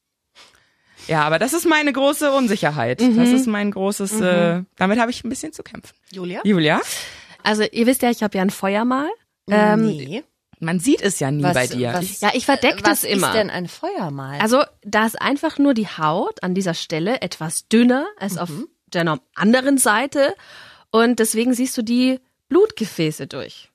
Ja, 1.07 1.23
aber 1.23 1.39
das 1.39 1.53
ist 1.53 1.65
meine 1.67 1.91
große 1.91 2.31
Unsicherheit. 2.31 3.01
Das 3.01 3.29
ist 3.29 3.47
mein 3.47 3.71
großes, 3.71 4.21
äh, 4.21 4.63
damit 4.77 4.99
habe 4.99 5.09
ich 5.11 5.23
ein 5.23 5.29
bisschen 5.29 5.51
zu 5.51 5.63
kämpfen. 5.63 5.95
Julia? 6.11 6.41
Julia? 6.43 6.79
Also 7.43 7.63
ihr 7.63 7.88
wisst 7.88 8.03
ja, 8.03 8.11
ich 8.11 8.21
habe 8.21 8.38
ja 8.38 8.43
ein 8.43 8.51
Feuermal. 8.51 9.09
Ähm, 9.49 9.81
nee. 9.88 10.23
Man 10.59 10.79
sieht 10.79 11.01
es 11.01 11.19
ja 11.19 11.31
nie 11.31 11.41
Was- 11.41 11.55
bei 11.55 11.65
dir. 11.65 11.91
was- 11.95 12.21
Ja, 12.21 12.29
ich 12.35 12.45
verdecke 12.45 12.83
Was 12.83 13.01
das 13.01 13.03
immer. 13.03 13.29
ist 13.29 13.33
denn 13.33 13.49
ein 13.49 13.67
Feuermal? 13.67 14.39
Also 14.39 14.63
da 14.83 15.07
ist 15.07 15.19
einfach 15.19 15.57
nur 15.57 15.73
die 15.73 15.88
Haut 15.88 16.43
an 16.43 16.53
dieser 16.53 16.75
Stelle 16.75 17.19
etwas 17.23 17.67
dünner 17.67 18.05
als 18.17 18.38
auf 18.38 18.51
der 18.93 19.19
anderen 19.33 19.79
Seite 19.79 20.35
und 20.91 21.17
deswegen 21.17 21.55
siehst 21.55 21.75
du 21.79 21.81
die 21.81 22.19
Blutgefäße 22.47 23.25
durch. 23.25 23.71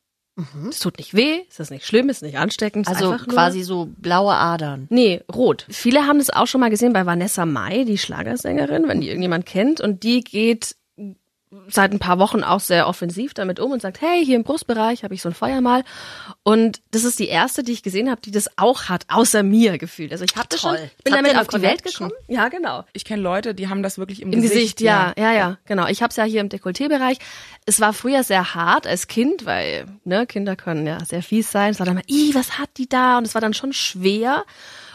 Es 0.68 0.80
tut 0.80 0.98
nicht 0.98 1.14
weh, 1.14 1.40
es 1.48 1.58
ist 1.60 1.70
nicht 1.70 1.86
schlimm, 1.86 2.10
es 2.10 2.18
ist 2.18 2.22
nicht 2.22 2.38
ansteckend. 2.38 2.86
also 2.88 3.16
quasi 3.16 3.62
so 3.62 3.88
blaue 3.96 4.34
Adern. 4.34 4.86
Nee, 4.90 5.22
rot. 5.34 5.64
Viele 5.70 6.06
haben 6.06 6.18
das 6.18 6.28
auch 6.30 6.46
schon 6.46 6.60
mal 6.60 6.68
gesehen 6.68 6.92
bei 6.92 7.06
Vanessa 7.06 7.46
Mai, 7.46 7.84
die 7.84 7.96
Schlagersängerin, 7.96 8.86
wenn 8.86 9.00
die 9.00 9.08
irgendjemand 9.08 9.46
kennt. 9.46 9.80
Und 9.80 10.02
die 10.02 10.22
geht 10.22 10.76
seit 11.68 11.92
ein 11.92 11.98
paar 11.98 12.18
Wochen 12.18 12.42
auch 12.42 12.60
sehr 12.60 12.88
offensiv 12.88 13.32
damit 13.32 13.60
um 13.60 13.70
und 13.70 13.80
sagt, 13.80 14.00
hey, 14.00 14.24
hier 14.24 14.36
im 14.36 14.42
Brustbereich 14.42 15.04
habe 15.04 15.14
ich 15.14 15.22
so 15.22 15.28
ein 15.28 15.34
Feuermal. 15.34 15.84
Und 16.42 16.80
das 16.90 17.04
ist 17.04 17.18
die 17.18 17.28
erste, 17.28 17.62
die 17.62 17.72
ich 17.72 17.82
gesehen 17.82 18.10
habe, 18.10 18.20
die 18.20 18.32
das 18.32 18.50
auch 18.56 18.84
hat, 18.84 19.04
außer 19.08 19.42
mir 19.42 19.78
gefühlt. 19.78 20.10
Also 20.12 20.24
ich 20.24 20.34
habe 20.36 20.48
das 20.48 20.60
schon, 20.60 20.74
ich 20.74 21.04
bin 21.04 21.14
Habt 21.14 21.24
damit 21.24 21.38
auf 21.38 21.46
die 21.46 21.62
Welt 21.62 21.84
gekommen. 21.84 22.12
Ja, 22.26 22.48
genau. 22.48 22.84
Ich 22.92 23.04
kenne 23.04 23.22
Leute, 23.22 23.54
die 23.54 23.68
haben 23.68 23.82
das 23.82 23.96
wirklich 23.96 24.22
im, 24.22 24.32
Im 24.32 24.42
Gesicht, 24.42 24.80
ja, 24.80 25.12
ja, 25.16 25.32
ja, 25.32 25.58
genau. 25.66 25.86
Ich 25.86 26.02
habe 26.02 26.10
es 26.10 26.16
ja 26.16 26.24
hier 26.24 26.40
im 26.40 26.48
Dekolleté-Bereich. 26.48 27.18
Es 27.64 27.80
war 27.80 27.92
früher 27.92 28.24
sehr 28.24 28.54
hart 28.54 28.86
als 28.86 29.06
Kind, 29.06 29.46
weil 29.46 29.86
ne, 30.04 30.26
Kinder 30.26 30.56
können 30.56 30.86
ja 30.86 31.04
sehr 31.04 31.22
fies 31.22 31.52
sein. 31.52 31.70
Es 31.70 31.78
war 31.78 31.86
dann 31.86 31.94
mal, 31.94 32.04
ih, 32.08 32.34
was 32.34 32.58
hat 32.58 32.70
die 32.76 32.88
da? 32.88 33.18
Und 33.18 33.26
es 33.26 33.34
war 33.34 33.40
dann 33.40 33.54
schon 33.54 33.72
schwer. 33.72 34.44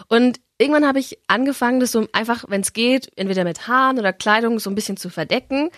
Und 0.09 0.41
irgendwann 0.57 0.85
habe 0.85 0.99
ich 0.99 1.17
angefangen, 1.27 1.79
das 1.79 1.91
so 1.91 2.07
einfach, 2.11 2.45
wenn 2.47 2.61
es 2.61 2.73
geht, 2.73 3.11
entweder 3.15 3.45
mit 3.45 3.67
Haaren 3.67 3.97
oder 3.97 4.13
Kleidung 4.13 4.59
so 4.59 4.69
ein 4.69 4.75
bisschen 4.75 4.97
zu 4.97 5.09
verdecken. 5.09 5.71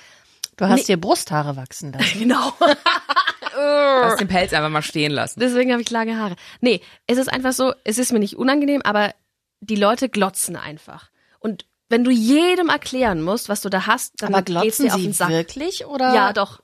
Du 0.57 0.67
hast 0.67 0.87
dir 0.87 0.97
Brusthaare 0.97 1.55
wachsen 1.55 1.93
lassen. 1.93 2.19
Genau. 2.19 2.53
Lass 3.55 4.17
den 4.17 4.27
Pelz 4.27 4.51
einfach 4.53 4.69
mal 4.69 4.81
stehen 4.81 5.11
lassen. 5.11 5.39
Deswegen 5.39 5.71
habe 5.71 5.81
ich 5.81 5.89
lange 5.91 6.17
Haare. 6.17 6.35
Nee, 6.61 6.81
es 7.07 7.17
ist 7.17 7.31
einfach 7.31 7.53
so, 7.53 7.73
es 7.83 7.97
ist 7.97 8.11
mir 8.11 8.19
nicht 8.19 8.35
unangenehm, 8.37 8.81
aber 8.83 9.13
die 9.61 9.75
Leute 9.75 10.09
glotzen 10.09 10.55
einfach. 10.55 11.09
Und 11.39 11.65
wenn 11.89 12.03
du 12.03 12.09
jedem 12.11 12.69
erklären 12.69 13.21
musst, 13.21 13.49
was 13.49 13.61
du 13.61 13.69
da 13.69 13.85
hast, 13.85 14.13
dann 14.21 14.33
Aber 14.33 14.41
geht's 14.43 14.77
dir 14.77 14.93
auf 14.93 15.01
den 15.01 15.13
Sack. 15.13 15.29
wirklich 15.29 15.85
oder? 15.85 16.13
Ja, 16.15 16.33
doch. 16.33 16.61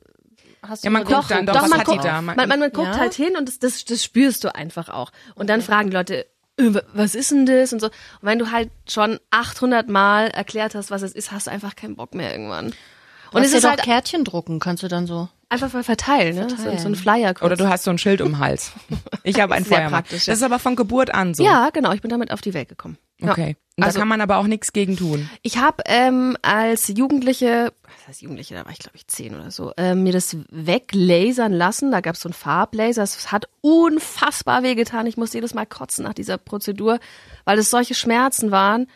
Hast 0.67 0.83
Ja, 0.83 0.89
man 0.89 1.03
guckt 1.05 1.29
dann 1.31 1.45
doch, 1.45 1.55
was 1.61 1.69
man 1.69 1.79
hat 1.79 1.87
die 1.87 1.91
guckt, 1.91 2.05
da? 2.05 2.21
Man, 2.21 2.35
man, 2.35 2.49
man 2.59 2.71
guckt 2.71 2.87
Ja? 2.87 2.97
halt 2.97 3.13
hin 3.13 3.37
und 3.37 3.47
das, 3.47 3.59
das, 3.59 3.85
das 3.85 4.03
spürst 4.03 4.43
du 4.43 4.53
einfach 4.53 4.89
auch. 4.89 5.11
Und 5.35 5.49
dann 5.49 5.61
fragen 5.61 5.89
die 5.91 5.95
Leute, 5.95 6.25
äh, 6.57 6.73
wa- 6.73 6.81
was 6.93 7.13
ist 7.15 7.31
denn 7.31 7.45
das? 7.45 7.71
Und 7.71 7.79
so. 7.79 7.87
Und 7.87 7.93
wenn 8.23 8.39
du 8.39 8.51
halt 8.51 8.71
schon 8.89 9.19
800 9.31 9.87
Mal 9.87 10.27
erklärt 10.29 10.73
hast, 10.75 10.89
was 10.91 11.01
es 11.03 11.13
ist, 11.13 11.31
hast 11.31 11.47
du 11.47 11.51
einfach 11.51 11.75
keinen 11.75 11.95
Bock 11.95 12.13
mehr 12.15 12.31
irgendwann. 12.31 12.73
Und 13.31 13.43
es 13.43 13.53
ist 13.53 13.67
halt 13.67 13.81
Kärtchen 13.83 14.23
drucken, 14.23 14.59
kannst 14.59 14.83
du 14.83 14.87
dann 14.87 15.05
so. 15.07 15.29
einfach 15.49 15.71
mal 15.73 15.83
verteilen, 15.83 16.35
ne? 16.35 16.47
So, 16.49 16.77
so 16.77 16.87
ein 16.87 16.95
Flyer 16.95 17.33
kurz. 17.33 17.43
Oder 17.45 17.55
du 17.55 17.67
hast 17.69 17.83
so 17.83 17.91
ein 17.91 17.97
Schild 17.97 18.21
um 18.21 18.29
den 18.29 18.39
Hals. 18.39 18.71
Ich 19.23 19.39
habe 19.39 19.53
ein 19.53 19.63
Sehr 19.63 19.77
Feuermann. 19.77 19.91
praktisch, 20.03 20.25
ja. 20.27 20.31
Das 20.31 20.39
ist 20.39 20.43
aber 20.43 20.59
von 20.59 20.75
Geburt 20.75 21.13
an 21.13 21.33
so. 21.33 21.43
Ja, 21.43 21.69
genau, 21.71 21.91
ich 21.91 22.01
bin 22.01 22.09
damit 22.09 22.31
auf 22.31 22.41
die 22.41 22.53
Welt 22.53 22.69
gekommen. 22.69 22.97
Ja. 23.21 23.31
Okay. 23.31 23.57
Und 23.77 23.83
Also- 23.83 23.95
da 23.95 23.99
kann 24.01 24.07
man 24.07 24.21
aber 24.21 24.37
auch 24.37 24.47
nichts 24.47 24.73
gegen 24.73 24.95
tun. 24.97 25.29
Ich 25.41 25.57
habe 25.57 25.83
ähm, 25.85 26.35
als 26.41 26.87
Jugendliche, 26.87 27.73
was 27.83 28.07
heißt 28.07 28.21
Jugendliche, 28.21 28.55
da 28.55 28.65
war 28.65 28.71
ich 28.71 28.79
glaube 28.79 28.95
ich 28.95 29.07
zehn 29.07 29.35
oder 29.35 29.51
so, 29.51 29.71
ähm, 29.77 30.03
mir 30.03 30.13
das 30.13 30.35
weglasern 30.49 31.51
lassen. 31.53 31.91
Da 31.91 32.01
gab 32.01 32.15
es 32.15 32.21
so 32.21 32.29
einen 32.29 32.33
Farblaser. 32.33 33.03
Es 33.03 33.31
hat 33.31 33.47
unfassbar 33.61 34.63
wehgetan. 34.63 35.05
Ich 35.05 35.17
musste 35.17 35.37
jedes 35.37 35.53
Mal 35.53 35.65
kotzen 35.65 36.03
nach 36.05 36.13
dieser 36.13 36.37
Prozedur, 36.37 36.99
weil 37.45 37.59
es 37.59 37.69
solche 37.69 37.93
Schmerzen 37.95 38.51
waren. 38.51 38.87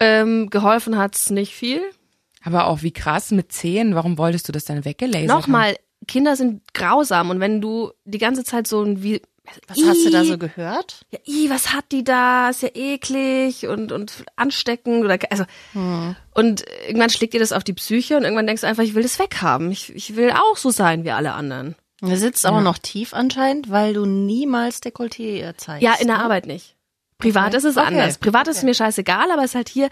Ähm, 0.00 0.50
geholfen 0.50 0.96
hat's 0.98 1.30
nicht 1.30 1.54
viel. 1.54 1.82
Aber 2.44 2.66
auch 2.66 2.82
wie 2.82 2.92
krass 2.92 3.30
mit 3.30 3.52
zehn, 3.52 3.94
warum 3.94 4.18
wolltest 4.18 4.46
du 4.48 4.52
das 4.52 4.64
dann 4.64 4.84
weggelasert 4.84 5.30
haben? 5.30 5.38
Nochmal, 5.40 5.76
Kinder 6.06 6.36
sind 6.36 6.62
grausam 6.74 7.30
und 7.30 7.40
wenn 7.40 7.60
du 7.60 7.90
die 8.04 8.18
ganze 8.18 8.44
Zeit 8.44 8.66
so 8.66 8.82
ein 8.82 9.02
wie 9.02 9.22
Was 9.66 9.78
hast 9.86 10.04
du 10.04 10.10
da 10.10 10.24
so 10.24 10.36
gehört? 10.38 11.06
ja, 11.10 11.18
ih, 11.26 11.48
was 11.50 11.72
hat 11.72 11.86
die 11.92 12.04
da? 12.04 12.50
Ist 12.50 12.62
ja 12.62 12.68
eklig 12.74 13.66
und, 13.66 13.92
und 13.92 14.24
ansteckend 14.36 15.04
oder, 15.04 15.18
also, 15.30 15.44
Hm. 15.72 16.16
und 16.34 16.64
irgendwann 16.86 17.10
schlägt 17.10 17.32
dir 17.34 17.40
das 17.40 17.52
auf 17.52 17.64
die 17.64 17.72
Psyche 17.72 18.16
und 18.18 18.24
irgendwann 18.24 18.46
denkst 18.46 18.60
du 18.62 18.66
einfach, 18.66 18.82
ich 18.82 18.94
will 18.94 19.02
das 19.02 19.18
weghaben. 19.18 19.70
Ich, 19.72 19.94
ich 19.94 20.14
will 20.16 20.30
auch 20.32 20.56
so 20.58 20.70
sein 20.70 21.04
wie 21.04 21.10
alle 21.12 21.32
anderen. 21.32 21.74
Du 22.00 22.14
sitzt 22.16 22.44
aber 22.44 22.60
noch 22.60 22.76
tief 22.76 23.14
anscheinend, 23.14 23.70
weil 23.70 23.94
du 23.94 24.04
niemals 24.04 24.82
Dekolleté 24.82 25.56
zeigst. 25.56 25.82
Ja, 25.82 25.94
in 25.98 26.08
der 26.08 26.18
ne? 26.18 26.22
Arbeit 26.24 26.44
nicht. 26.46 26.74
Privat 27.18 27.48
Okay. 27.48 27.56
ist 27.56 27.64
es 27.64 27.76
Okay. 27.78 27.86
anders. 27.86 28.18
Privat 28.18 28.48
ist 28.48 28.58
es 28.58 28.62
mir 28.62 28.74
scheißegal, 28.74 29.30
aber 29.30 29.40
es 29.44 29.52
ist 29.52 29.54
halt 29.54 29.68
hier, 29.70 29.88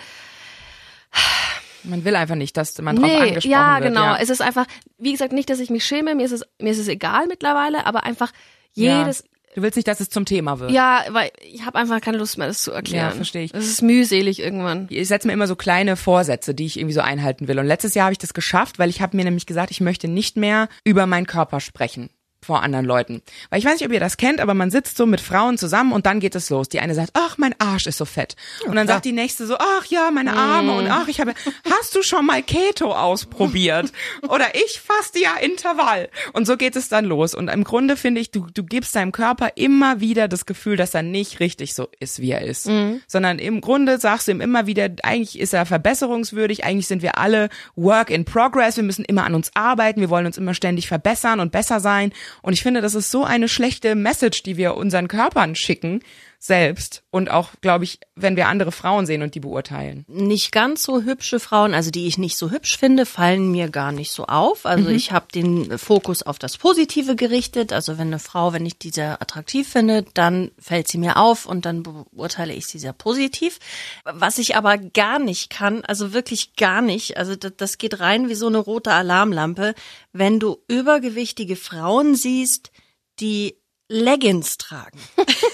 Man 1.85 2.05
will 2.05 2.17
einfach 2.17 2.35
nicht, 2.37 2.57
dass 2.57 2.77
man 2.79 2.97
drauf 2.97 3.07
nee, 3.07 3.17
angesprochen 3.17 3.51
ja, 3.51 3.75
wird. 3.81 3.89
genau. 3.89 4.05
Ja. 4.05 4.19
Es 4.21 4.31
ist 4.31 4.41
einfach, 4.43 4.67
wie 4.99 5.13
gesagt, 5.13 5.33
nicht, 5.33 5.51
dass 5.51 5.59
ich 5.61 5.71
mich 5.71 5.85
schäme, 5.85 6.15
mir 6.15 6.25
ist 6.25 6.33
es, 6.33 6.43
mir 6.61 6.71
ist 6.73 6.79
es 6.79 6.89
egal 6.89 7.27
mittlerweile, 7.27 7.87
aber 7.87 8.05
einfach 8.05 8.33
Ja. 8.75 9.01
jedes, 9.01 9.25
Du 9.55 9.61
willst 9.61 9.77
nicht, 9.77 9.87
dass 9.87 10.01
es 10.01 10.09
zum 10.09 10.25
Thema 10.25 10.61
wird. 10.61 10.71
ja, 10.71 11.05
weil 11.11 11.31
ich 11.43 11.67
habe 11.67 11.77
einfach 11.79 12.01
keine 12.01 12.17
Lust 12.17 12.39
mehr, 12.39 12.47
das 12.47 12.63
zu 12.63 12.73
erklären. 12.73 13.11
Ja, 13.11 13.15
verstehe 13.15 13.45
ich. 13.45 13.53
Es 13.53 13.67
ist 13.67 13.83
mühselig 13.83 14.41
irgendwann. 14.41 14.87
Ich 14.89 15.07
setze 15.09 15.27
mir 15.27 15.35
immer 15.35 15.47
so 15.47 15.57
kleine 15.57 15.97
Vorsätze, 15.97 16.55
die 16.55 16.65
ich 16.65 16.79
irgendwie 16.79 16.95
so 16.95 17.03
einhalten 17.03 17.49
will. 17.49 17.59
Und 17.59 17.67
letztes 17.67 17.95
Jahr 17.95 18.05
habe 18.07 18.13
ich 18.13 18.19
das 18.19 18.33
geschafft, 18.33 18.79
weil 18.79 18.89
ich 18.89 19.03
habe 19.03 19.15
mir 19.15 19.25
nämlich 19.25 19.45
gesagt, 19.45 19.71
ich 19.71 19.83
möchte 19.83 20.09
nicht 20.09 20.39
mehr 20.39 20.69
über 20.85 21.05
meinen 21.07 21.27
Körper 21.27 21.61
sprechen 21.61 22.09
vor 22.45 22.63
anderen 22.63 22.85
Leuten. 22.85 23.23
Weil 23.51 23.59
ich 23.59 23.65
weiß 23.65 23.75
nicht, 23.75 23.87
ob 23.87 23.93
ihr 23.93 24.01
das 24.01 24.17
kennt, 24.17 24.41
aber 24.41 24.55
man 24.55 24.71
sitzt 24.71 24.97
so 24.97 25.07
mit 25.07 25.21
Frauen 25.21 25.59
zusammen 25.59 25.93
und 25.93 26.07
dann 26.07 26.21
geht 26.21 26.35
es 26.35 26.51
los. 26.51 26.69
Die 26.69 26.81
eine 26.81 26.95
sagt, 26.95 27.11
ach, 27.15 27.39
mein 27.39 27.55
Arsch 27.59 27.87
ist 27.87 27.99
so 27.99 28.05
fett. 28.05 28.37
Und 28.67 28.77
dann 28.77 28.87
sagt 28.87 29.05
die 29.05 29.13
nächste 29.13 29.47
so, 29.47 29.57
ach 29.59 29.85
ja, 29.87 30.11
meine 30.11 30.35
Arme 30.35 30.75
und 30.75 30.89
ach, 30.91 31.09
ich 31.09 31.21
habe, 31.21 31.35
hast 31.71 31.95
du 31.95 32.03
schon 32.03 32.27
mal 32.27 32.43
Keto 32.43 32.93
ausprobiert? 32.93 33.93
Oder 34.29 34.55
ich 34.55 34.81
faste 34.81 35.21
ja 35.21 35.37
Intervall. 35.41 36.09
Und 36.33 36.47
so 36.47 36.57
geht 36.57 36.77
es 36.77 36.89
dann 36.89 37.05
los. 37.05 37.35
Und 37.35 37.49
im 37.49 37.65
Grunde 37.65 37.97
finde 37.97 38.21
ich, 38.21 38.31
du, 38.31 38.47
du 38.53 38.65
gibst 38.65 38.95
deinem 38.97 39.13
Körper 39.13 39.51
immer 39.57 40.01
wieder 40.01 40.29
das 40.29 40.47
Gefühl, 40.47 40.77
dass 40.77 40.95
er 40.95 41.03
nicht 41.03 41.41
richtig 41.41 41.75
so 41.75 41.89
ist, 42.01 42.21
wie 42.21 42.31
er 42.31 42.43
ist. 42.43 42.69
Sondern 43.07 43.39
im 43.39 43.61
Grunde 43.61 43.99
sagst 43.99 44.29
du 44.29 44.33
ihm 44.33 44.41
immer 44.41 44.67
wieder, 44.67 44.89
eigentlich 45.03 45.39
ist 45.39 45.53
er 45.53 45.67
verbesserungswürdig, 45.67 46.65
eigentlich 46.65 46.87
sind 46.87 47.03
wir 47.03 47.19
alle 47.19 47.49
Work 47.77 48.11
in 48.11 48.25
Progress, 48.25 48.77
wir 48.77 48.85
müssen 48.85 49.05
immer 49.05 49.25
an 49.25 49.35
uns 49.35 49.51
arbeiten, 49.55 50.01
wir 50.01 50.11
wollen 50.11 50.27
uns 50.27 50.39
immer 50.39 50.55
ständig 50.55 50.89
verbessern 50.89 51.41
und 51.41 51.53
besser 51.53 51.81
sein. 51.81 52.13
Und 52.41 52.53
ich 52.53 52.63
finde, 52.63 52.81
das 52.81 52.95
ist 52.95 53.11
so 53.11 53.25
eine 53.25 53.49
schlechte 53.49 53.95
Message, 53.95 54.43
die 54.43 54.57
wir 54.57 54.75
unseren 54.75 55.09
Körpern 55.09 55.55
schicken, 55.55 56.01
selbst 56.45 57.05
und 57.11 57.31
auch, 57.31 57.51
glaube 57.61 57.85
ich, 57.85 58.01
wenn 58.17 58.35
wir 58.35 58.49
andere 58.49 58.73
Frauen 58.73 59.07
sehen 59.07 59.23
und 59.23 59.37
die 59.37 59.41
beurteilen. 59.41 60.05
Nicht 60.09 60.51
ganz 60.51 60.83
so 60.83 61.03
hübsche 61.03 61.39
Frauen, 61.39 61.73
also 61.73 61.93
die 61.93 62.09
ich 62.09 62.19
nicht 62.19 62.37
so 62.37 62.51
hübsch 62.51 62.77
finde, 62.77 63.07
fallen 63.07 63.53
mir 63.53 63.69
gar 63.69 63.93
nicht 63.93 64.11
so 64.11 64.25
auf. 64.27 64.67
Also 64.67 64.89
Mhm. 64.89 64.97
ich 64.97 65.13
habe 65.13 65.27
den 65.33 65.79
Fokus 65.79 66.25
auf 66.25 66.41
das 66.41 66.59
Positive 66.59 67.15
gerichtet. 67.15 67.73
Also 67.73 67.97
wenn 67.97 68.09
eine 68.09 68.19
Frau, 68.19 68.53
wenn 68.53 68.67
ich 68.67 68.77
die 68.77 68.91
sehr 68.91 69.23
attraktiv 69.23 69.69
finde, 69.69 70.05
dann 70.15 70.51
fällt 70.59 70.89
sie 70.89 70.99
mir 70.99 71.17
auf 71.17 71.47
und 71.47 71.65
dann 71.65 71.85
beurteile 71.85 72.53
ich 72.55 72.67
sie 72.67 72.81
sehr 72.81 72.93
positiv. 72.93 73.61
Was 74.05 74.39
ich 74.39 74.57
aber 74.57 74.79
gar 74.79 75.21
nicht 75.21 75.49
kann, 75.49 75.85
also 75.85 76.13
wirklich 76.13 76.57
gar 76.57 76.83
nicht, 76.83 77.19
also 77.19 77.37
das, 77.37 77.53
das 77.57 77.79
geht 77.79 78.01
rein 78.01 78.29
wie 78.29 78.35
so 78.35 78.49
eine 78.49 78.59
rote 78.59 78.91
Alarmlampe, 78.93 79.77
wenn 80.13 80.41
du 80.41 80.57
übergewichtige 80.67 81.55
Frauen 81.55 82.17
siehst, 82.17 82.73
die 83.21 83.59
Leggings 83.89 84.59
tragen. 84.59 84.99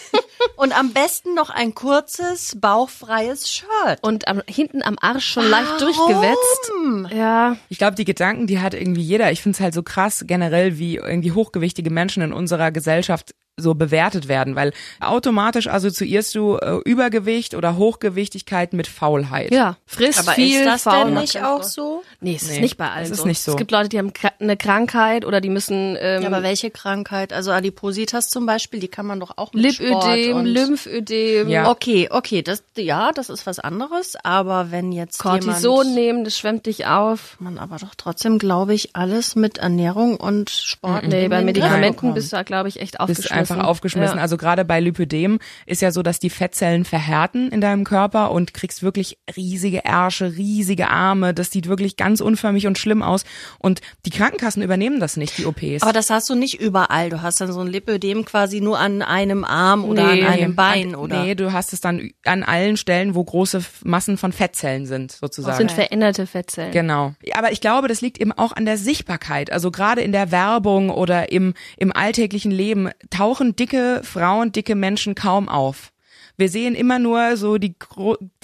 Und 0.59 0.77
am 0.77 0.93
besten 0.93 1.35
noch 1.35 1.51
ein 1.51 1.73
kurzes, 1.73 2.57
bauchfreies 2.61 3.49
Shirt. 3.49 4.01
Und 4.03 4.27
am, 4.27 4.43
hinten 4.49 4.83
am 4.83 4.97
Arsch 5.01 5.25
schon 5.25 5.49
leicht 5.49 5.81
durchgewetzt. 5.81 6.73
Ja. 7.15 7.57
Ich 7.69 7.79
glaube, 7.79 7.95
die 7.95 8.05
Gedanken, 8.05 8.49
die 8.49 8.59
hat 8.59 8.75
irgendwie 8.75 9.03
jeder. 9.03 9.31
Ich 9.31 9.41
finde 9.41 9.55
es 9.55 9.61
halt 9.61 9.73
so 9.73 9.85
krass 9.85 10.25
generell, 10.27 10.77
wie 10.79 10.97
irgendwie 10.97 11.31
hochgewichtige 11.31 11.91
Menschen 11.91 12.25
in 12.25 12.33
unserer 12.33 12.73
Gesellschaft 12.73 13.37
so 13.59 13.75
bewertet 13.75 14.29
werden, 14.29 14.57
weil 14.57 14.73
automatisch 15.01 15.69
assoziierst 15.69 16.35
du 16.35 16.57
äh, 16.57 16.79
Übergewicht 16.85 17.55
oder 17.55 17.77
Hochgewichtigkeit 17.77 18.73
mit 18.73 18.87
Faulheit. 18.87 19.53
Ja. 19.53 19.77
Frisst 19.87 20.21
Aber 20.21 20.33
viel, 20.33 20.61
ist 20.61 20.67
das 20.67 20.83
faul, 20.83 21.07
denn 21.07 21.15
nicht 21.15 21.43
auch 21.43 21.63
so? 21.63 22.03
Nee, 22.21 22.37
es 22.37 22.43
ist 22.43 22.53
Nee, 22.53 22.61
nicht 22.61 22.77
bei 22.77 22.91
allen 22.91 23.05
es 23.05 23.11
ist 23.11 23.19
so. 23.19 23.27
nicht 23.27 23.41
so. 23.41 23.53
Es 23.53 23.57
gibt 23.57 23.71
Leute, 23.71 23.89
die 23.89 23.99
haben 23.99 24.13
eine 24.39 24.57
Krankheit 24.57 25.25
oder 25.25 25.41
die 25.41 25.51
müssen 25.51 25.97
ähm, 26.01 26.23
Ja, 26.23 26.29
aber 26.29 26.43
welche 26.43 26.71
Krankheit? 26.71 27.33
Also 27.33 27.51
Adipositas 27.51 28.29
zum 28.29 28.47
Beispiel, 28.47 28.81
die 28.81 28.89
kann 28.89 29.07
man 29.07 29.21
doch 29.21 29.37
auch 29.37 29.53
mit 29.53 29.75
Sport 29.75 30.07
Lipödem, 30.07 30.37
und 30.37 30.47
Lymphödem, 30.47 31.49
Ja. 31.49 31.71
Okay, 31.71 32.09
okay, 32.11 32.43
das 32.43 32.63
ja, 32.77 33.13
das 33.13 33.29
ist 33.29 33.47
was 33.47 33.59
anderes. 33.59 34.17
Aber 34.23 34.71
wenn 34.71 34.93
jetzt 34.93 35.19
Cortison 35.19 35.79
jemand, 35.79 35.95
nehmen, 35.95 36.25
das 36.25 36.39
schwemmt 36.39 36.67
dich 36.67 36.87
auf. 36.87 37.37
man 37.41 37.59
aber 37.59 37.77
doch 37.77 37.95
trotzdem, 37.97 38.39
glaube 38.39 38.75
ich, 38.75 38.95
alles 38.95 39.37
mit 39.37 39.59
Ernährung 39.59 40.17
und 40.17 40.51
Sport. 40.51 41.07
Nee, 41.07 41.25
in 41.25 41.31
bei 41.31 41.43
Medikamenten 41.43 42.15
bist 42.15 42.33
du 42.33 42.37
da, 42.37 42.43
glaube 42.43 42.69
ich, 42.69 42.81
echt 42.81 43.01
aufgeschmissen. 43.01 43.48
Einfach 43.51 43.65
aufgeschmissen. 43.67 44.17
Ja. 44.17 44.23
Also 44.23 44.37
gerade 44.37 44.65
bei 44.65 44.81
Lipödem 44.81 45.39
ist 45.67 45.83
ja 45.83 45.91
so, 45.91 46.03
dass 46.03 46.19
die 46.19 46.31
Fettzellen 46.31 46.85
verhärten 46.85 47.51
in 47.51 47.61
deinem 47.61 47.85
Körper 47.85 48.31
und 48.31 48.55
kriegst 48.55 48.83
wirklich 48.83 49.19
riesige 49.37 49.85
Ärsche, 49.85 50.37
riesige 50.37 50.89
Arme. 50.89 51.35
Das 51.35 51.51
sieht 51.51 51.69
wirklich 51.69 51.97
ganz 51.97 52.21
unförmig 52.21 52.67
und 52.67 52.79
schlimm 52.79 53.03
aus. 53.03 53.25
Und 53.59 53.81
die 54.07 54.11
Krankenkassen 54.11 54.63
übernehmen 54.63 55.01
das 55.01 55.17
nicht, 55.17 55.39
die 55.39 55.47
OPs. 55.47 55.83
Aber 55.83 55.93
das 55.93 56.11
hast 56.11 56.29
du 56.31 56.35
nicht 56.35 56.61
überall. 56.61 57.11
Du 57.11 57.23
hast 57.23 57.41
dann 57.41 57.53
so 57.53 57.61
ein 57.61 57.67
Lipödem 57.69 58.25
quasi 58.25 58.61
nur 58.61 58.79
an 58.79 59.03
einem 59.03 59.45
Arm 59.45 59.85
oder 59.85 60.13
Nee. 60.13 60.23
an 60.25 60.33
einem 60.33 60.55
Bein, 60.55 60.89
An- 60.91 60.95
oder? 60.97 61.23
Nee, 61.25 61.35
du 61.35 61.53
hast 61.53 61.73
es 61.73 61.81
dann 61.81 62.11
an 62.25 62.43
allen 62.43 62.77
Stellen, 62.77 63.15
wo 63.15 63.23
große 63.25 63.63
Massen 63.85 64.17
von 64.19 64.33
Fettzellen 64.33 64.87
sind, 64.87 65.13
sozusagen. 65.13 65.57
sind 65.59 65.73
veränderte 65.73 66.27
Fettzellen. 66.27 66.73
Genau. 66.73 67.15
Aber 67.35 67.53
ich 67.53 67.61
glaube, 67.61 67.89
das 67.89 68.01
liegt 68.01 68.21
eben 68.21 68.33
auch 68.33 68.53
an 68.53 68.65
der 68.65 68.77
Sichtbarkeit. 68.79 69.53
Also 69.53 69.71
gerade 69.71 70.01
in 70.01 70.13
der 70.13 70.31
Werbung 70.31 70.91
oder 70.91 71.31
im, 71.33 71.55
im 71.77 71.93
alltäglichen 71.95 72.51
Leben 72.51 72.91
tauchen 73.39 73.57
dicke 73.57 74.03
Frauen, 74.05 74.53
dicke 74.53 74.75
Menschen 74.75 75.15
kaum 75.15 75.49
auf. 75.49 75.93
Wir 76.37 76.49
sehen 76.49 76.77
immer 76.77 77.01
nur 77.01 77.37
so 77.37 77.59
die, 77.59 77.75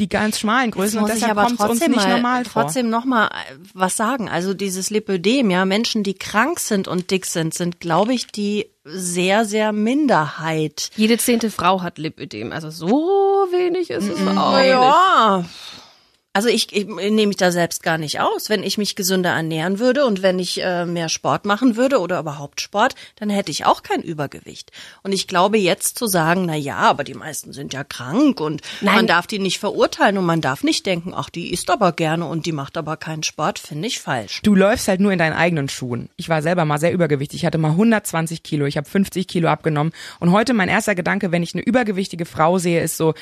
die 0.00 0.08
ganz 0.08 0.40
schmalen 0.40 0.72
Größen 0.72 0.98
und 0.98 1.08
deshalb 1.08 1.36
kommt 1.36 1.52
es 1.52 1.60
uns 1.60 1.78
trotzdem 1.78 1.92
nicht 1.92 2.02
mal, 2.02 2.14
normal 2.16 2.44
vor. 2.44 2.62
trotzdem 2.62 2.90
noch 2.90 3.04
mal 3.04 3.26
äh, 3.26 3.54
was 3.72 3.96
sagen. 3.96 4.28
Also 4.28 4.52
dieses 4.52 4.90
Lipödem, 4.90 5.48
ja, 5.48 5.64
Menschen, 5.64 6.02
die 6.02 6.14
krank 6.14 6.58
sind 6.58 6.88
und 6.88 7.12
dick 7.12 7.24
sind, 7.24 7.54
sind, 7.54 7.78
glaube 7.78 8.12
ich, 8.12 8.26
die 8.26 8.66
sehr, 8.82 9.44
sehr 9.44 9.70
Minderheit. 9.70 10.90
Jede 10.96 11.18
zehnte 11.18 11.52
Frau 11.52 11.82
hat 11.82 11.98
Lipödem. 11.98 12.50
Also 12.50 12.70
so 12.70 12.88
wenig 13.52 13.90
ist 13.90 14.08
es 14.08 14.18
auch 14.26 14.56
nicht. 14.56 15.48
Also 16.36 16.48
ich, 16.48 16.74
ich 16.74 16.86
nehme 16.86 17.28
mich 17.28 17.36
da 17.36 17.52
selbst 17.52 17.84
gar 17.84 17.96
nicht 17.96 18.18
aus. 18.18 18.50
Wenn 18.50 18.64
ich 18.64 18.76
mich 18.76 18.96
gesünder 18.96 19.30
ernähren 19.30 19.78
würde 19.78 20.04
und 20.04 20.20
wenn 20.20 20.40
ich 20.40 20.60
äh, 20.60 20.84
mehr 20.84 21.08
Sport 21.08 21.44
machen 21.44 21.76
würde 21.76 22.00
oder 22.00 22.18
überhaupt 22.18 22.60
Sport, 22.60 22.96
dann 23.14 23.30
hätte 23.30 23.52
ich 23.52 23.66
auch 23.66 23.84
kein 23.84 24.02
Übergewicht. 24.02 24.72
Und 25.04 25.12
ich 25.12 25.28
glaube 25.28 25.58
jetzt 25.58 25.96
zu 25.96 26.08
sagen, 26.08 26.46
na 26.46 26.56
ja, 26.56 26.78
aber 26.78 27.04
die 27.04 27.14
meisten 27.14 27.52
sind 27.52 27.72
ja 27.72 27.84
krank 27.84 28.40
und 28.40 28.62
man 28.80 29.06
darf 29.06 29.28
die 29.28 29.38
nicht 29.38 29.60
verurteilen 29.60 30.18
und 30.18 30.26
man 30.26 30.40
darf 30.40 30.64
nicht 30.64 30.86
denken, 30.86 31.12
ach, 31.14 31.30
die 31.30 31.52
isst 31.52 31.70
aber 31.70 31.92
gerne 31.92 32.26
und 32.26 32.46
die 32.46 32.52
macht 32.52 32.76
aber 32.76 32.96
keinen 32.96 33.22
Sport, 33.22 33.60
finde 33.60 33.86
ich 33.86 34.00
falsch. 34.00 34.40
Du 34.42 34.56
läufst 34.56 34.88
halt 34.88 35.00
nur 35.00 35.12
in 35.12 35.20
deinen 35.20 35.34
eigenen 35.34 35.68
Schuhen. 35.68 36.08
Ich 36.16 36.28
war 36.28 36.42
selber 36.42 36.64
mal 36.64 36.78
sehr 36.78 36.92
übergewichtig. 36.92 37.42
Ich 37.42 37.46
hatte 37.46 37.58
mal 37.58 37.70
120 37.70 38.42
Kilo. 38.42 38.66
Ich 38.66 38.76
habe 38.76 38.90
50 38.90 39.28
Kilo 39.28 39.48
abgenommen. 39.48 39.92
Und 40.18 40.32
heute 40.32 40.52
mein 40.52 40.68
erster 40.68 40.96
Gedanke, 40.96 41.30
wenn 41.30 41.44
ich 41.44 41.54
eine 41.54 41.62
übergewichtige 41.62 42.24
Frau 42.24 42.58
sehe, 42.58 42.82
ist 42.82 42.96
so, 42.96 43.14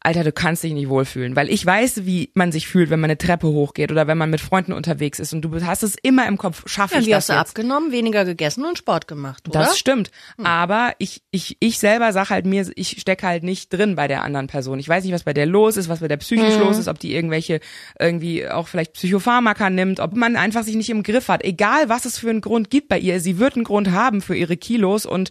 Alter, 0.00 0.24
du 0.24 0.32
kannst 0.32 0.62
dich 0.62 0.72
nicht 0.72 0.88
wohlfühlen. 0.88 1.34
Weil 1.36 1.48
ich 1.50 1.64
weiß, 1.64 2.06
wie 2.06 2.30
man 2.34 2.52
sich 2.52 2.68
fühlt, 2.68 2.90
wenn 2.90 3.00
man 3.00 3.10
eine 3.10 3.18
Treppe 3.18 3.48
hochgeht 3.48 3.90
oder 3.90 4.06
wenn 4.06 4.16
man 4.18 4.30
mit 4.30 4.40
Freunden 4.40 4.72
unterwegs 4.72 5.18
ist. 5.18 5.32
Und 5.32 5.42
du 5.42 5.60
hast 5.64 5.82
es 5.82 5.96
immer 6.02 6.26
im 6.28 6.38
Kopf, 6.38 6.62
schaffe 6.66 6.94
Ja, 6.94 7.00
ich 7.00 7.06
wie 7.06 7.10
das 7.10 7.24
hast 7.24 7.28
du 7.28 7.32
jetzt? 7.34 7.40
abgenommen, 7.50 7.92
weniger 7.92 8.24
gegessen 8.24 8.64
und 8.64 8.78
Sport 8.78 9.08
gemacht, 9.08 9.48
oder? 9.48 9.60
Das 9.60 9.78
stimmt. 9.78 10.10
Aber 10.42 10.92
ich, 10.98 11.22
ich, 11.30 11.56
ich 11.60 11.78
selber 11.78 12.12
sag 12.12 12.30
halt 12.30 12.46
mir, 12.46 12.70
ich 12.76 13.00
stecke 13.00 13.26
halt 13.26 13.42
nicht 13.42 13.72
drin 13.72 13.96
bei 13.96 14.08
der 14.08 14.22
anderen 14.22 14.46
Person. 14.46 14.78
Ich 14.78 14.88
weiß 14.88 15.04
nicht, 15.04 15.12
was 15.12 15.24
bei 15.24 15.32
der 15.32 15.46
los 15.46 15.76
ist, 15.76 15.88
was 15.88 16.00
bei 16.00 16.08
der 16.08 16.16
psychisch 16.18 16.56
los 16.58 16.78
ist, 16.78 16.88
ob 16.88 16.98
die 16.98 17.14
irgendwelche, 17.14 17.60
irgendwie 17.98 18.48
auch 18.48 18.68
vielleicht 18.68 18.92
Psychopharmaka 18.94 19.70
nimmt, 19.70 20.00
ob 20.00 20.14
man 20.14 20.36
einfach 20.36 20.62
sich 20.62 20.76
nicht 20.76 20.90
im 20.90 21.02
Griff 21.02 21.28
hat. 21.28 21.42
Egal, 21.44 21.88
was 21.88 22.04
es 22.04 22.18
für 22.18 22.30
einen 22.30 22.40
Grund 22.40 22.70
gibt 22.70 22.88
bei 22.88 22.98
ihr, 22.98 23.20
sie 23.20 23.38
wird 23.38 23.54
einen 23.56 23.64
Grund 23.64 23.90
haben 23.90 24.20
für 24.20 24.36
ihre 24.36 24.56
Kilos 24.56 25.06
und 25.06 25.30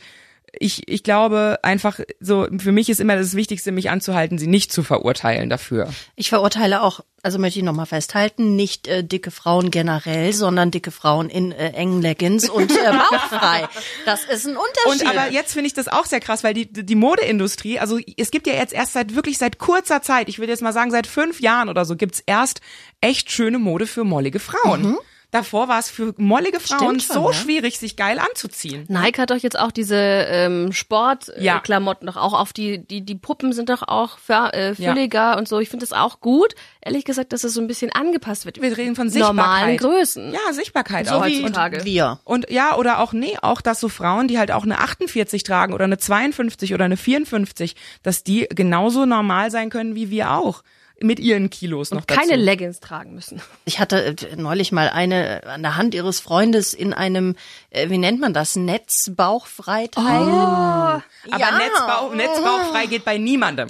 ich, 0.53 0.87
ich 0.87 1.03
glaube 1.03 1.59
einfach 1.63 1.99
so, 2.19 2.47
für 2.57 2.71
mich 2.71 2.89
ist 2.89 2.99
immer 2.99 3.15
das 3.15 3.35
Wichtigste, 3.35 3.71
mich 3.71 3.89
anzuhalten, 3.89 4.37
sie 4.37 4.47
nicht 4.47 4.71
zu 4.71 4.83
verurteilen 4.83 5.49
dafür. 5.49 5.93
Ich 6.15 6.29
verurteile 6.29 6.81
auch, 6.81 7.01
also 7.21 7.39
möchte 7.39 7.59
ich 7.59 7.65
nochmal 7.65 7.85
festhalten, 7.85 8.55
nicht 8.55 8.87
äh, 8.87 9.03
dicke 9.03 9.31
Frauen 9.31 9.71
generell, 9.71 10.33
sondern 10.33 10.71
dicke 10.71 10.91
Frauen 10.91 11.29
in 11.29 11.51
äh, 11.51 11.71
engen 11.71 12.01
Leggings 12.01 12.49
und 12.49 12.71
äh, 12.71 12.91
bauchfrei. 13.11 13.67
Das 14.05 14.23
ist 14.25 14.47
ein 14.47 14.55
Unterschied. 14.57 15.07
Und 15.07 15.17
aber 15.17 15.31
jetzt 15.31 15.53
finde 15.53 15.67
ich 15.67 15.73
das 15.73 15.87
auch 15.87 16.05
sehr 16.05 16.19
krass, 16.19 16.43
weil 16.43 16.53
die, 16.53 16.71
die 16.71 16.95
Modeindustrie, 16.95 17.79
also 17.79 17.99
es 18.17 18.31
gibt 18.31 18.47
ja 18.47 18.53
jetzt 18.53 18.73
erst 18.73 18.93
seit 18.93 19.15
wirklich 19.15 19.37
seit 19.37 19.59
kurzer 19.59 20.01
Zeit, 20.01 20.29
ich 20.29 20.39
würde 20.39 20.51
jetzt 20.51 20.61
mal 20.61 20.73
sagen 20.73 20.91
seit 20.91 21.07
fünf 21.07 21.41
Jahren 21.41 21.69
oder 21.69 21.85
so, 21.85 21.95
gibt's 21.95 22.23
erst 22.25 22.61
echt 23.01 23.31
schöne 23.31 23.59
Mode 23.59 23.87
für 23.87 24.03
mollige 24.03 24.39
Frauen. 24.39 24.97
Davor 25.31 25.67
war 25.67 25.79
es 25.79 25.89
für 25.89 26.13
mollige 26.17 26.59
Frauen 26.61 26.99
schon, 27.01 27.15
so 27.15 27.27
ja. 27.27 27.33
schwierig, 27.33 27.79
sich 27.79 27.97
geil 27.97 28.17
anzuziehen. 28.17 28.85
Nike 28.87 29.19
hat 29.19 29.29
doch 29.29 29.35
jetzt 29.37 29.59
auch 29.59 29.71
diese 29.71 29.95
ähm, 29.95 30.67
Ja. 30.67 30.73
Sportklamotten 30.73 32.07
doch 32.07 32.15
auch 32.15 32.33
auf 32.33 32.53
die 32.53 32.85
die 32.85 33.01
die 33.01 33.15
Puppen 33.15 33.51
sind 33.51 33.69
doch 33.69 33.83
auch 33.83 34.19
für, 34.19 34.53
äh, 34.53 34.73
fülliger 34.73 35.37
und 35.37 35.47
so. 35.49 35.59
Ich 35.59 35.69
finde 35.69 35.85
das 35.85 35.91
auch 35.91 36.21
gut. 36.21 36.55
Ehrlich 36.81 37.03
gesagt, 37.03 37.33
dass 37.33 37.43
es 37.43 37.53
so 37.53 37.59
ein 37.59 37.67
bisschen 37.67 37.91
angepasst 37.91 38.45
wird. 38.45 38.61
Wir 38.61 38.77
reden 38.77 38.95
von 38.95 39.07
normalen 39.07 39.71
Sichtbarkeit. 39.71 39.79
Größen. 39.79 40.31
Ja, 40.33 40.53
Sichtbarkeit 40.53 41.07
So 41.07 41.15
auch. 41.15 41.25
wie- 41.25 41.39
und, 41.39 41.43
heutzutage. 41.43 41.83
wir. 41.83 42.19
und 42.23 42.49
ja, 42.49 42.75
oder 42.77 42.99
auch, 42.99 43.11
nee, 43.11 43.37
auch, 43.41 43.59
dass 43.59 43.81
so 43.81 43.89
Frauen, 43.89 44.29
die 44.29 44.39
halt 44.39 44.51
auch 44.51 44.63
eine 44.63 44.79
48 44.79 45.43
tragen 45.43 45.73
oder 45.73 45.83
eine 45.83 45.97
52 45.97 46.73
oder 46.73 46.85
eine 46.85 46.95
54, 46.95 47.75
dass 48.01 48.23
die 48.23 48.47
genauso 48.49 49.05
normal 49.05 49.51
sein 49.51 49.69
können 49.69 49.95
wie 49.95 50.09
wir 50.09 50.31
auch. 50.31 50.63
Mit 50.99 51.19
ihren 51.19 51.51
Kilos 51.51 51.91
noch 51.91 52.05
dazu. 52.05 52.19
Keine 52.19 52.35
Leggings 52.35 52.79
tragen 52.79 53.13
müssen. 53.13 53.39
Ich 53.65 53.79
hatte 53.79 54.15
äh, 54.15 54.35
neulich 54.35 54.71
mal 54.71 54.89
eine 54.89 55.43
an 55.45 55.61
der 55.61 55.77
Hand 55.77 55.93
ihres 55.93 56.19
Freundes 56.19 56.73
in 56.73 56.91
einem, 56.91 57.35
äh, 57.69 57.89
wie 57.89 57.99
nennt 57.99 58.19
man 58.19 58.33
das, 58.33 58.55
Netzbauchfreiteil. 58.55 60.03
Aber 60.03 61.03
Ja. 61.37 61.57
Netzbauch, 61.57 62.13
Netzbauchfrei 62.15 62.85
geht 62.87 63.05
bei 63.05 63.17
niemandem. 63.17 63.69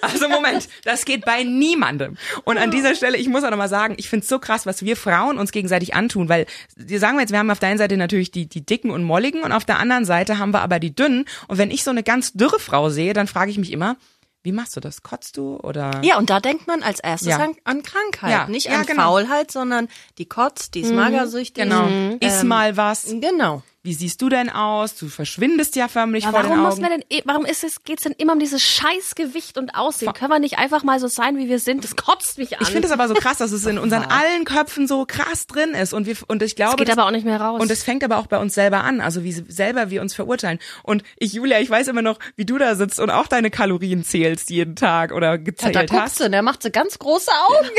Also 0.00 0.28
Moment, 0.28 0.68
das 0.84 1.04
geht 1.04 1.24
bei 1.24 1.42
niemandem. 1.42 2.16
Und 2.44 2.58
an 2.58 2.70
dieser 2.70 2.94
Stelle, 2.94 3.16
ich 3.16 3.28
muss 3.28 3.42
auch 3.42 3.50
nochmal 3.50 3.68
sagen, 3.68 3.94
ich 3.98 4.08
find's 4.08 4.28
so 4.28 4.38
krass, 4.38 4.64
was 4.64 4.84
wir 4.84 4.96
Frauen 4.96 5.38
uns 5.38 5.50
gegenseitig 5.50 5.94
antun, 5.94 6.28
weil, 6.28 6.46
wir 6.76 7.00
sagen 7.00 7.16
wir 7.16 7.22
jetzt, 7.22 7.32
wir 7.32 7.40
haben 7.40 7.50
auf 7.50 7.58
der 7.58 7.70
einen 7.70 7.78
Seite 7.78 7.96
natürlich 7.96 8.30
die, 8.30 8.46
die 8.48 8.64
dicken 8.64 8.90
und 8.92 9.02
molligen 9.02 9.42
und 9.42 9.50
auf 9.50 9.64
der 9.64 9.80
anderen 9.80 10.04
Seite 10.04 10.38
haben 10.38 10.52
wir 10.52 10.60
aber 10.60 10.78
die 10.78 10.94
dünnen. 10.94 11.24
Und 11.48 11.58
wenn 11.58 11.72
ich 11.72 11.82
so 11.82 11.90
eine 11.90 12.04
ganz 12.04 12.32
dürre 12.34 12.60
Frau 12.60 12.90
sehe, 12.90 13.12
dann 13.12 13.26
frage 13.26 13.50
ich 13.50 13.58
mich 13.58 13.72
immer, 13.72 13.96
wie 14.48 14.52
machst 14.52 14.74
du 14.76 14.80
das? 14.80 15.02
Kotzt 15.02 15.36
du 15.36 15.58
oder? 15.58 16.00
Ja, 16.02 16.16
und 16.16 16.30
da 16.30 16.40
denkt 16.40 16.66
man 16.66 16.82
als 16.82 17.00
erstes 17.00 17.28
Ja. 17.28 17.36
an, 17.36 17.54
an 17.64 17.82
Krankheit. 17.82 18.30
Ja. 18.30 18.46
Nicht 18.48 18.64
Ja, 18.68 18.76
an 18.80 18.86
genau. 18.86 19.02
Faulheit, 19.02 19.50
sondern 19.50 19.88
die 20.16 20.24
kotzt, 20.24 20.74
die 20.74 20.80
ist 20.80 20.94
magersüchtig. 20.94 21.64
Genau. 21.64 21.86
Iss 22.20 22.40
Ähm, 22.40 22.48
mal 22.48 22.78
was. 22.78 23.04
Genau. 23.20 23.62
Wie 23.88 23.94
siehst 23.94 24.20
du 24.20 24.28
denn 24.28 24.50
aus? 24.50 24.96
Du 24.96 25.08
verschwindest 25.08 25.74
ja 25.74 25.88
förmlich 25.88 26.26
Aber 26.26 26.40
vor 26.40 26.42
den 26.42 26.50
warum 26.50 26.62
muss 26.64 26.74
Augen. 26.74 26.82
man 26.82 26.90
denn, 26.90 27.04
eh- 27.08 27.22
warum 27.24 27.46
ist 27.46 27.64
es, 27.64 27.84
geht's 27.84 28.02
denn 28.02 28.12
immer 28.18 28.34
um 28.34 28.38
dieses 28.38 28.60
Scheißgewicht 28.62 29.56
und 29.56 29.74
Aussehen? 29.74 30.12
Können 30.12 30.30
wir 30.30 30.38
nicht 30.40 30.58
einfach 30.58 30.82
mal 30.84 31.00
so 31.00 31.06
sein, 31.06 31.38
wie 31.38 31.48
wir 31.48 31.58
sind? 31.58 31.84
Das 31.84 31.96
kotzt 31.96 32.36
mich 32.36 32.58
an. 32.58 32.62
Ich 32.62 32.68
finde 32.68 32.86
es 32.86 32.92
aber 32.92 33.08
so 33.08 33.14
krass, 33.14 33.38
dass 33.38 33.50
es 33.50 33.64
in 33.64 33.78
unseren 33.78 34.02
allen 34.04 34.44
Köpfen 34.44 34.86
so 34.86 35.06
krass 35.06 35.46
drin 35.46 35.70
ist 35.70 35.94
und 35.94 36.06
wir 36.06 36.16
und 36.26 36.42
ich 36.42 36.54
glaube, 36.54 36.72
Es 36.72 36.76
geht 36.76 36.88
das- 36.88 36.98
aber 36.98 37.06
auch 37.06 37.10
nicht 37.12 37.24
mehr 37.24 37.40
raus. 37.40 37.62
Und 37.62 37.70
es 37.70 37.82
fängt 37.82 38.04
aber 38.04 38.18
auch 38.18 38.26
bei 38.26 38.36
uns 38.38 38.54
selber 38.54 38.84
an, 38.84 39.00
also 39.00 39.24
wie 39.24 39.32
selber 39.32 39.88
wir 39.88 40.02
uns 40.02 40.14
verurteilen. 40.14 40.58
Und 40.82 41.02
ich, 41.16 41.32
Julia, 41.32 41.58
ich 41.60 41.70
weiß 41.70 41.88
immer 41.88 42.02
noch, 42.02 42.18
wie 42.36 42.44
du 42.44 42.58
da 42.58 42.74
sitzt 42.74 43.00
und 43.00 43.08
auch 43.08 43.26
deine 43.26 43.50
Kalorien 43.50 44.04
zählst 44.04 44.50
jeden 44.50 44.76
Tag 44.76 45.12
oder 45.12 45.28
Ja, 45.30 45.36
gezählt 45.38 45.76
da 45.76 45.80
guckst 45.86 45.94
hast. 45.98 46.20
du, 46.20 46.28
der 46.28 46.42
macht 46.42 46.62
so 46.62 46.68
ganz 46.70 46.98
große 46.98 47.30
Augen. 47.48 47.68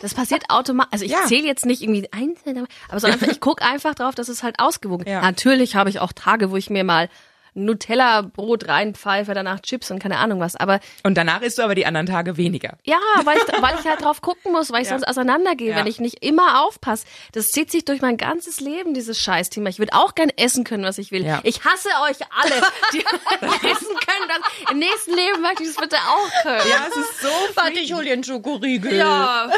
Das 0.00 0.14
passiert 0.14 0.44
automatisch. 0.48 0.92
Also 0.92 1.04
ich 1.06 1.10
Ja. 1.10 1.24
zähle 1.26 1.44
jetzt 1.48 1.66
nicht 1.66 1.82
irgendwie 1.82 2.08
einzeln, 2.12 2.68
aber 2.88 3.00
so 3.00 3.08
einfach, 3.08 3.26
ich 3.32 3.40
gucke 3.40 3.64
einfach 3.64 3.96
drauf, 3.96 4.14
dass 4.14 4.28
es 4.28 4.44
halt 4.44 4.60
ausgewogen 4.60 5.04
ist. 5.04 5.10
Ja. 5.10 5.22
Natürlich 5.38 5.76
habe 5.76 5.88
ich 5.88 6.00
auch 6.00 6.12
Tage, 6.12 6.50
wo 6.50 6.56
ich 6.56 6.68
mir 6.68 6.82
mal 6.82 7.08
Nutella-Brot 7.64 8.68
reinpfeife, 8.68 9.34
danach 9.34 9.60
Chips 9.60 9.90
und 9.90 9.98
keine 9.98 10.18
Ahnung 10.18 10.40
was. 10.40 10.56
Aber 10.56 10.80
Und 11.04 11.16
danach 11.16 11.42
isst 11.42 11.58
du 11.58 11.62
aber 11.62 11.74
die 11.74 11.86
anderen 11.86 12.06
Tage 12.06 12.36
weniger. 12.36 12.78
ja, 12.84 12.98
weil 13.24 13.36
ich, 13.38 13.62
weil 13.62 13.76
ich 13.80 13.86
halt 13.86 14.02
drauf 14.02 14.20
gucken 14.20 14.52
muss, 14.52 14.70
weil 14.72 14.82
ich 14.82 14.88
Ja. 14.88 14.94
sonst 14.98 15.08
auseinandergehe, 15.08 15.70
Ja. 15.70 15.76
wenn 15.76 15.86
ich 15.86 16.00
nicht 16.00 16.24
immer 16.24 16.64
aufpasse. 16.64 17.04
Das 17.32 17.50
zieht 17.50 17.70
sich 17.70 17.84
durch 17.84 18.00
mein 18.00 18.16
ganzes 18.16 18.60
Leben, 18.60 18.94
dieses 18.94 19.18
Scheißthema. 19.20 19.68
Ich 19.68 19.78
würde 19.78 19.92
auch 19.94 20.14
gern 20.14 20.30
essen 20.36 20.64
können, 20.64 20.84
was 20.84 20.98
ich 20.98 21.10
will. 21.10 21.24
Ja. 21.24 21.40
Ich 21.42 21.64
hasse 21.64 21.88
euch 22.08 22.18
alle, 22.30 22.62
die 22.92 22.98
essen 23.66 23.86
können. 23.96 24.28
Das, 24.28 24.70
Im 24.72 24.78
nächsten 24.78 25.14
Leben 25.14 25.42
möchte 25.42 25.62
ich 25.62 25.68
das 25.74 25.76
bitte 25.82 25.96
auch 25.96 26.42
können. 26.42 26.68
Ja, 26.68 26.86
es 26.88 26.96
ist 26.96 27.20
so 27.22 27.28
Warte, 27.54 27.78
ich 27.78 27.92
hol 27.92 28.04
dir 28.04 28.12
einen 28.12 28.24
Schokoriegel. 28.24 28.94
Ja. 28.96 29.50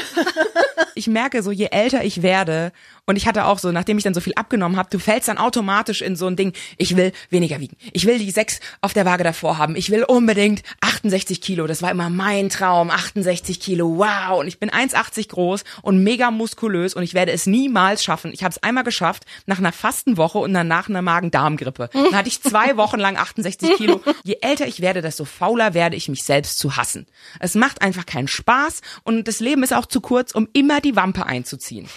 ich 0.94 1.06
merke 1.06 1.42
so, 1.42 1.50
je 1.50 1.66
älter 1.70 2.04
ich 2.04 2.22
werde, 2.22 2.72
und 3.06 3.16
ich 3.16 3.26
hatte 3.26 3.46
auch 3.46 3.58
so, 3.58 3.72
nachdem 3.72 3.98
ich 3.98 4.04
dann 4.04 4.14
so 4.14 4.20
viel 4.20 4.34
abgenommen 4.34 4.78
habe, 4.78 4.88
du 4.90 4.98
fällst 5.00 5.26
dann 5.28 5.38
automatisch 5.38 6.00
in 6.00 6.14
so 6.14 6.26
ein 6.28 6.36
Ding, 6.36 6.52
ich 6.76 6.96
will 6.96 7.12
weniger 7.30 7.58
wiegen. 7.58 7.76
Ich 7.92 8.06
will 8.06 8.18
die 8.18 8.30
sechs 8.30 8.60
auf 8.80 8.92
der 8.92 9.04
Waage 9.04 9.24
davor 9.24 9.58
haben. 9.58 9.76
Ich 9.76 9.90
will 9.90 10.04
unbedingt 10.04 10.62
68 10.80 11.40
Kilo. 11.40 11.66
Das 11.66 11.82
war 11.82 11.90
immer 11.90 12.10
mein 12.10 12.48
Traum. 12.48 12.90
68 12.90 13.60
Kilo. 13.60 13.98
Wow. 13.98 14.40
Und 14.40 14.46
ich 14.46 14.58
bin 14.58 14.70
1,80 14.70 15.28
groß 15.28 15.64
und 15.82 16.02
mega 16.02 16.30
muskulös 16.30 16.94
und 16.94 17.02
ich 17.02 17.14
werde 17.14 17.32
es 17.32 17.46
niemals 17.46 18.04
schaffen. 18.04 18.32
Ich 18.32 18.42
habe 18.42 18.52
es 18.52 18.62
einmal 18.62 18.84
geschafft, 18.84 19.24
nach 19.46 19.58
einer 19.58 19.72
Fastenwoche 19.72 20.38
und 20.38 20.54
danach 20.54 20.88
einer 20.88 21.02
Magen-Darm-Grippe. 21.02 21.90
Dann 21.92 22.14
hatte 22.14 22.28
ich 22.28 22.42
zwei 22.42 22.76
Wochen 22.76 22.98
lang 22.98 23.16
68 23.16 23.76
Kilo. 23.76 24.00
Je 24.24 24.38
älter 24.40 24.66
ich 24.66 24.80
werde, 24.80 25.02
desto 25.02 25.24
fauler 25.24 25.74
werde 25.74 25.96
ich 25.96 26.08
mich 26.08 26.24
selbst 26.24 26.58
zu 26.58 26.76
hassen. 26.76 27.06
Es 27.38 27.54
macht 27.54 27.82
einfach 27.82 28.06
keinen 28.06 28.28
Spaß 28.28 28.80
und 29.04 29.28
das 29.28 29.40
Leben 29.40 29.62
ist 29.62 29.74
auch 29.74 29.86
zu 29.86 30.00
kurz, 30.00 30.32
um 30.32 30.48
immer 30.52 30.80
die 30.80 30.96
Wampe 30.96 31.26
einzuziehen. 31.26 31.88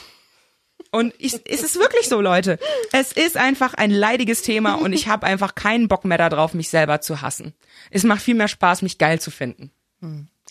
Und 0.93 1.12
ich, 1.17 1.33
es 1.45 1.63
ist 1.63 1.79
wirklich 1.79 2.07
so, 2.07 2.21
Leute. 2.21 2.59
Es 2.91 3.12
ist 3.12 3.35
einfach 3.35 3.73
ein 3.73 3.89
leidiges 3.89 4.43
Thema 4.43 4.75
und 4.75 4.93
ich 4.93 5.07
habe 5.07 5.25
einfach 5.25 5.55
keinen 5.55 5.88
Bock 5.88 6.05
mehr 6.05 6.19
darauf, 6.19 6.53
mich 6.53 6.69
selber 6.69 7.01
zu 7.01 7.21
hassen. 7.21 7.53
Es 7.89 8.03
macht 8.03 8.21
viel 8.21 8.35
mehr 8.35 8.47
Spaß, 8.47 8.83
mich 8.83 9.00
geil 9.00 9.19
zu 9.19 9.31
finden. 9.31 9.71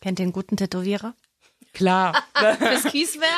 Kennt 0.01 0.19
ihr 0.19 0.25
einen 0.25 0.33
guten 0.33 0.57
Tätowierer? 0.57 1.15
Klar. 1.73 2.25
Das 2.59 2.83
Kieswerk. 2.91 3.31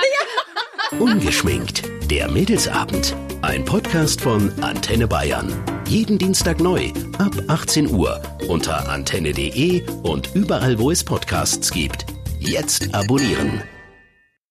Ungeschminkt. 0.98 1.82
Der 2.10 2.30
Mädelsabend. 2.30 3.14
Ein 3.42 3.66
Podcast 3.66 4.22
von 4.22 4.50
Antenne 4.62 5.06
Bayern. 5.06 5.52
Jeden 5.86 6.16
Dienstag 6.16 6.58
neu 6.58 6.90
ab 7.18 7.34
18 7.48 7.90
Uhr 7.90 8.22
unter 8.48 8.88
antenne.de 8.88 9.86
und 10.02 10.34
überall, 10.34 10.78
wo 10.78 10.90
es 10.90 11.04
Podcasts 11.04 11.70
gibt. 11.70 12.06
Jetzt 12.38 12.94
abonnieren. 12.94 13.62